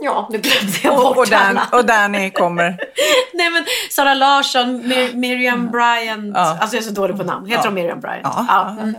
[0.01, 2.69] ja, nu glömde jag bort och, Dan, och Danny kommer.
[3.35, 6.33] Nej men Sara Larsson, Mir- Miriam Bryant.
[6.37, 6.59] Ja.
[6.61, 7.47] Alltså jag är så dålig på namn.
[7.47, 7.65] Heter Ja.
[7.71, 8.21] de Miriam Bryant?
[8.25, 8.45] Ja.
[8.49, 8.77] Ja.
[8.83, 8.95] Mm.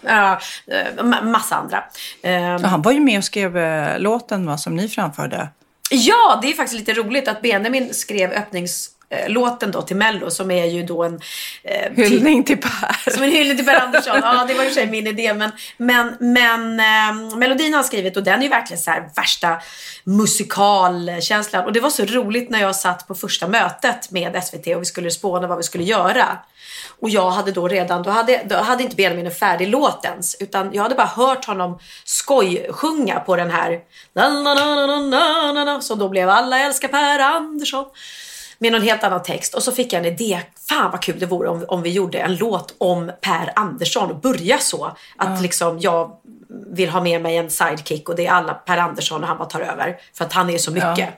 [0.00, 0.32] Ja,
[0.66, 1.84] eh, ma- massa andra.
[2.22, 5.48] Ehm, Ja, han var ju med och skrev eh, låten va, som ni framförde.
[5.90, 8.32] Ja, det är faktiskt lite roligt att Benjamin skrev
[9.10, 11.20] öppningslåten då till Mello som är ju då en...
[11.62, 13.10] Eh, Hyllning till Per.
[13.10, 14.20] Som en hyllning till Per Andersson.
[14.22, 15.34] Ja, det var i och för sig min idé.
[15.34, 19.10] Men, men, men eh, melodin har han skrivit och den är ju verkligen så här
[19.16, 19.60] värsta
[20.04, 21.64] musikalkänslan.
[21.64, 24.84] Och det var så roligt när jag satt på första mötet med SVT och vi
[24.84, 26.38] skulle spåna vad vi skulle göra.
[27.00, 30.36] Och jag hade då redan, då hade, då hade inte Benjamin en färdig låt ens.
[30.40, 33.80] Utan jag hade bara hört honom skojsjunga på den här
[34.12, 37.84] na, na, na, na, na, na, na, som då blev Alla älskar Per Andersson.
[38.58, 39.54] Med någon helt annan text.
[39.54, 40.40] Och så fick jag en idé.
[40.68, 44.20] Fan vad kul det vore om, om vi gjorde en låt om Per Andersson och
[44.20, 44.84] börja så.
[44.84, 44.96] Att
[45.36, 45.40] Ja.
[45.42, 46.16] liksom jag
[46.70, 49.48] vill ha med mig en sidekick och det är alla Per Andersson och han bara
[49.48, 49.96] tar över.
[50.14, 51.08] För att han är så mycket.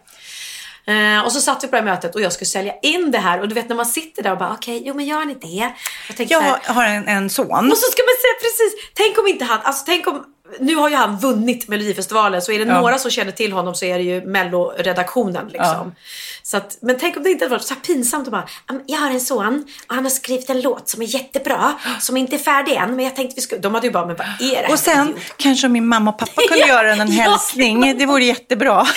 [0.91, 3.19] Eh, och så satt vi på det här mötet och jag skulle sälja in det
[3.19, 3.41] här.
[3.41, 5.31] Och du vet när man sitter där och bara okej, jo men jag har en
[5.31, 5.71] idé.
[6.19, 7.71] Jag, Jag här, har en, en son.
[7.71, 10.25] och så ska man säga precis, tänk om inte han, alltså tänk om,
[10.61, 12.81] nu har ju han vunnit Melodifestivalen så är det Ja.
[12.81, 15.95] några som känner till honom så är det ju melloredaktionen liksom.
[16.43, 18.83] Så att, men tänk om det inte hade varit så här pinsamt att bara, "Mm,
[18.87, 22.37] jag har en son och han har skrivit en låt som är jättebra, som inte
[22.37, 24.33] är färdig än men jag tänkte vi skulle, de hade ju bara, men vad är
[24.41, 27.23] det här Och sen kanske min mamma och pappa kunde Ja, göra en, ja.
[27.23, 27.99] hälsning.
[27.99, 28.87] Det vore jättebra.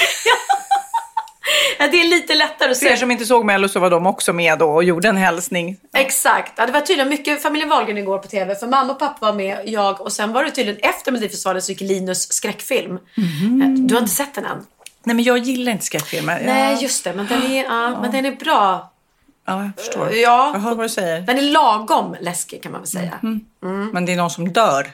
[1.80, 4.08] Ja, det är lite lättare att För er som inte såg Mello så var de
[4.08, 5.78] också med då och gjorde en hälsning.
[5.94, 6.54] Exakt.
[6.56, 8.56] Ja, det var tydligen mycket familjen Wahlgren igår på TV.
[8.56, 11.72] För mamma och pappa var med, jag och sen var det tydligen efter Melodifestivalen så
[11.72, 13.00] gick Linus skräckfilm.
[13.18, 13.88] Mhm.
[13.88, 14.66] Du har inte sett den än?
[15.04, 16.42] Nej men jag gillar inte skräckfilmer.
[16.46, 17.14] Nej, just det.
[17.14, 18.92] Men den är, ja, men den är bra.
[19.46, 20.14] Ja, jag förstår.
[20.14, 20.52] Ja.
[20.54, 21.22] Jag hör vad du säger.
[21.22, 23.20] Den är lagom läskig kan man väl säga.
[23.24, 23.90] Mm.
[23.94, 24.92] Men det är någon som dör.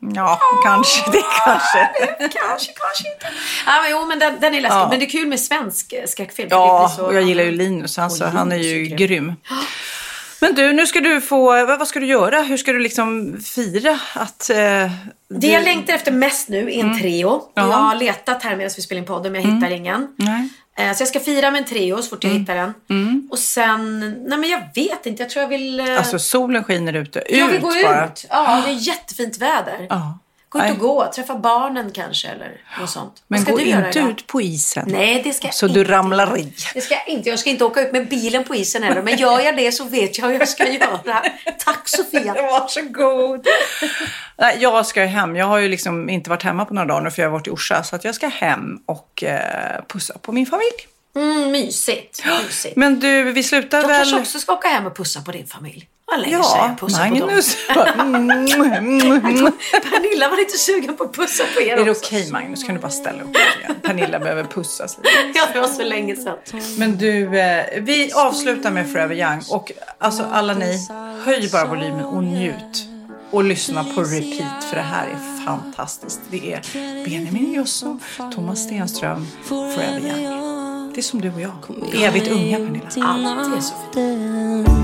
[0.00, 1.10] Ja, kanske.
[1.10, 1.78] Det kanske.
[2.18, 3.26] kanske, kanske inte.
[3.66, 4.76] Ja, men, jo, men den, den är läskig.
[4.78, 4.88] Ja.
[4.90, 6.48] Men det är kul med svensk eh, skräckfilm.
[6.50, 7.98] Ja, så- och jag gillar ju Linus.
[7.98, 8.96] Alltså, Och han är Linus ju grym.
[9.08, 9.34] grym.
[10.40, 11.66] Men du, nu ska du få...
[11.66, 12.42] Vad, ska du göra?
[12.42, 14.50] Hur ska du liksom fira att...
[14.50, 14.90] Eh, Det
[15.28, 17.26] du- jag längtar efter mest nu är en trio.
[17.26, 17.62] Och Ja.
[17.62, 20.08] jag har letat här medan vi spelar in podden men jag hittar ingen.
[20.16, 20.48] Nej.
[20.78, 22.74] Eh, Så jag ska fira med en trio så fort jag hittar den.
[23.30, 25.80] Och sen, nej men jag vet inte, jag tror jag vill...
[25.80, 27.18] eh, Alltså solen skiner ute.
[27.18, 28.06] Ut jag vill gå bara.
[28.06, 28.26] ut.
[28.30, 29.86] Ja, det är jättefint väder.
[29.90, 30.18] Ja.
[30.50, 33.22] Gå ut och gå, träffa barnen kanske eller något sånt.
[33.28, 34.10] Men gå inte idag?
[34.10, 34.84] ut på isen.
[34.88, 36.52] Nej, det ska jag Så inte du ramlar i.
[36.74, 37.28] Det ska jag inte.
[37.28, 39.02] Jag ska inte åka ut med bilen på isen heller.
[39.02, 41.22] Men gör jag det så vet jag hur jag ska göra.
[41.58, 42.34] Tack Sofia.
[42.42, 43.46] Varsågod.
[44.36, 45.36] Nej, jag ska hem.
[45.36, 47.46] Jag har ju liksom inte varit hemma på några dagar nu för jag har varit
[47.46, 47.82] i Orsa.
[47.82, 50.88] Så att jag ska hem och eh, pussa på min familj.
[51.16, 52.24] Mm, mysigt.
[52.44, 52.76] mysigt.
[52.76, 53.96] Men du, vi slutar jag väl...
[53.96, 55.88] kanske också ska åka hem och pussa på din familj.
[56.10, 57.56] Vad länge sedan Ja, jag pussade Magnus.
[57.74, 57.92] på dem.
[59.90, 62.02] Pernilla var inte sugen på att pussa på er Är det också.
[62.06, 62.64] okej Magnus?
[62.64, 63.76] Kan du bara ställa upp lite grann?
[63.82, 65.08] Pernilla behöver pussas lite.
[65.34, 66.36] Ja, det var så länge sedan.
[66.78, 69.42] Men du, eh, vi avslutar med Forever Young.
[69.50, 70.86] Och alltså alla ni,
[71.24, 72.84] höj bara volymen och njut.
[73.30, 76.20] Och lyssna på repeat för det här är fantastiskt.
[76.30, 76.60] Det är
[77.04, 77.98] Benjamin Ingrosso,
[78.34, 80.92] Thomas Stenström, Forever Young.
[80.94, 81.52] Det är som du och jag.
[81.94, 83.06] Evigt unga Pernilla.
[83.08, 84.77] Allt är så fint.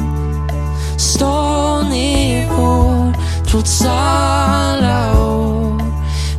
[0.96, 3.14] Stan är vår
[3.50, 5.82] trots alla år.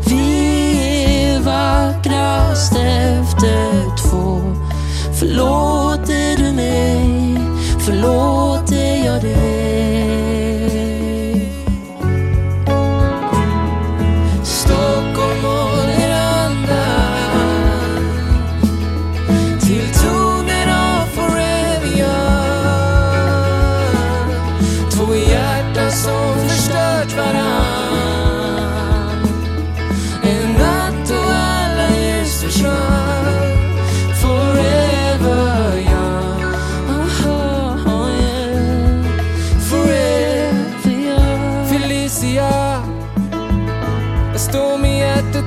[0.05, 0.77] Vi
[1.13, 4.41] är vackrast efter två.
[5.19, 7.37] Förlåter du mig,
[7.79, 9.64] förlåter jag dig?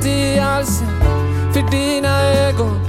[0.05, 0.89] Med i halsen
[1.53, 2.81] För dina ögon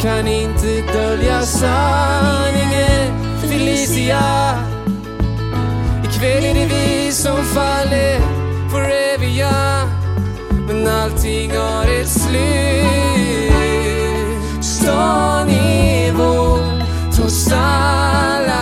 [0.00, 3.38] kan inte dölja sanningen.
[3.40, 4.20] Felicia
[6.04, 8.20] Ikväll är det vi som faller
[8.70, 9.90] forever young.
[10.66, 12.84] Men allting har ett slut.
[14.64, 18.53] Stan är vår trots alla?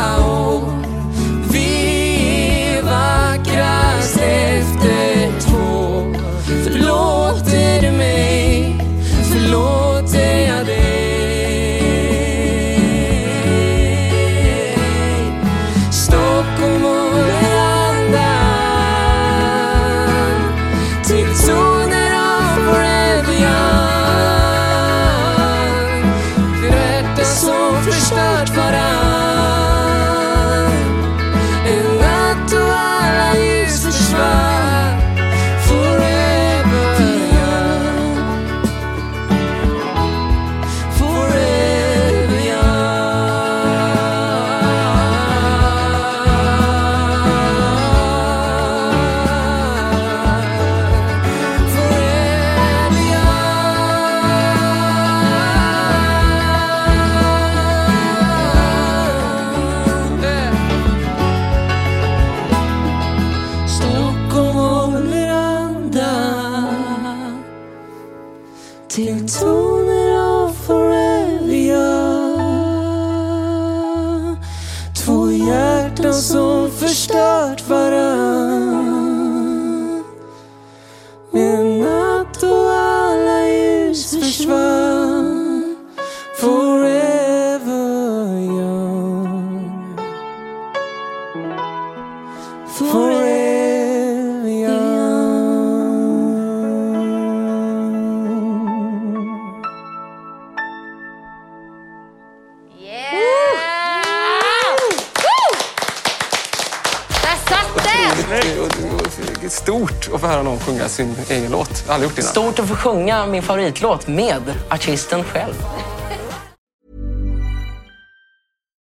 [110.22, 111.84] Få höra någon sjunga sin egen låt.
[111.88, 112.32] Aldrig gjort det innan.
[112.32, 115.54] Stort att få sjunga min favoritlåt med artisten själv.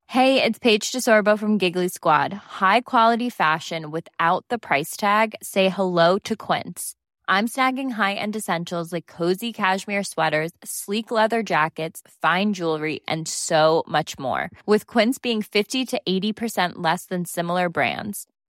[0.08, 2.34] Hey, it's Paige DeSorbo from Giggly Squad.
[2.62, 5.34] High quality fashion without the price tag.
[5.42, 6.94] Say hello to Quince.
[7.28, 13.84] I'm snagging high-end essentials like cozy cashmere sweaters, sleek leather jackets, fine jewelry, and so
[13.88, 14.52] much more.
[14.68, 18.28] With Quince being 50 to 80% less than similar brands.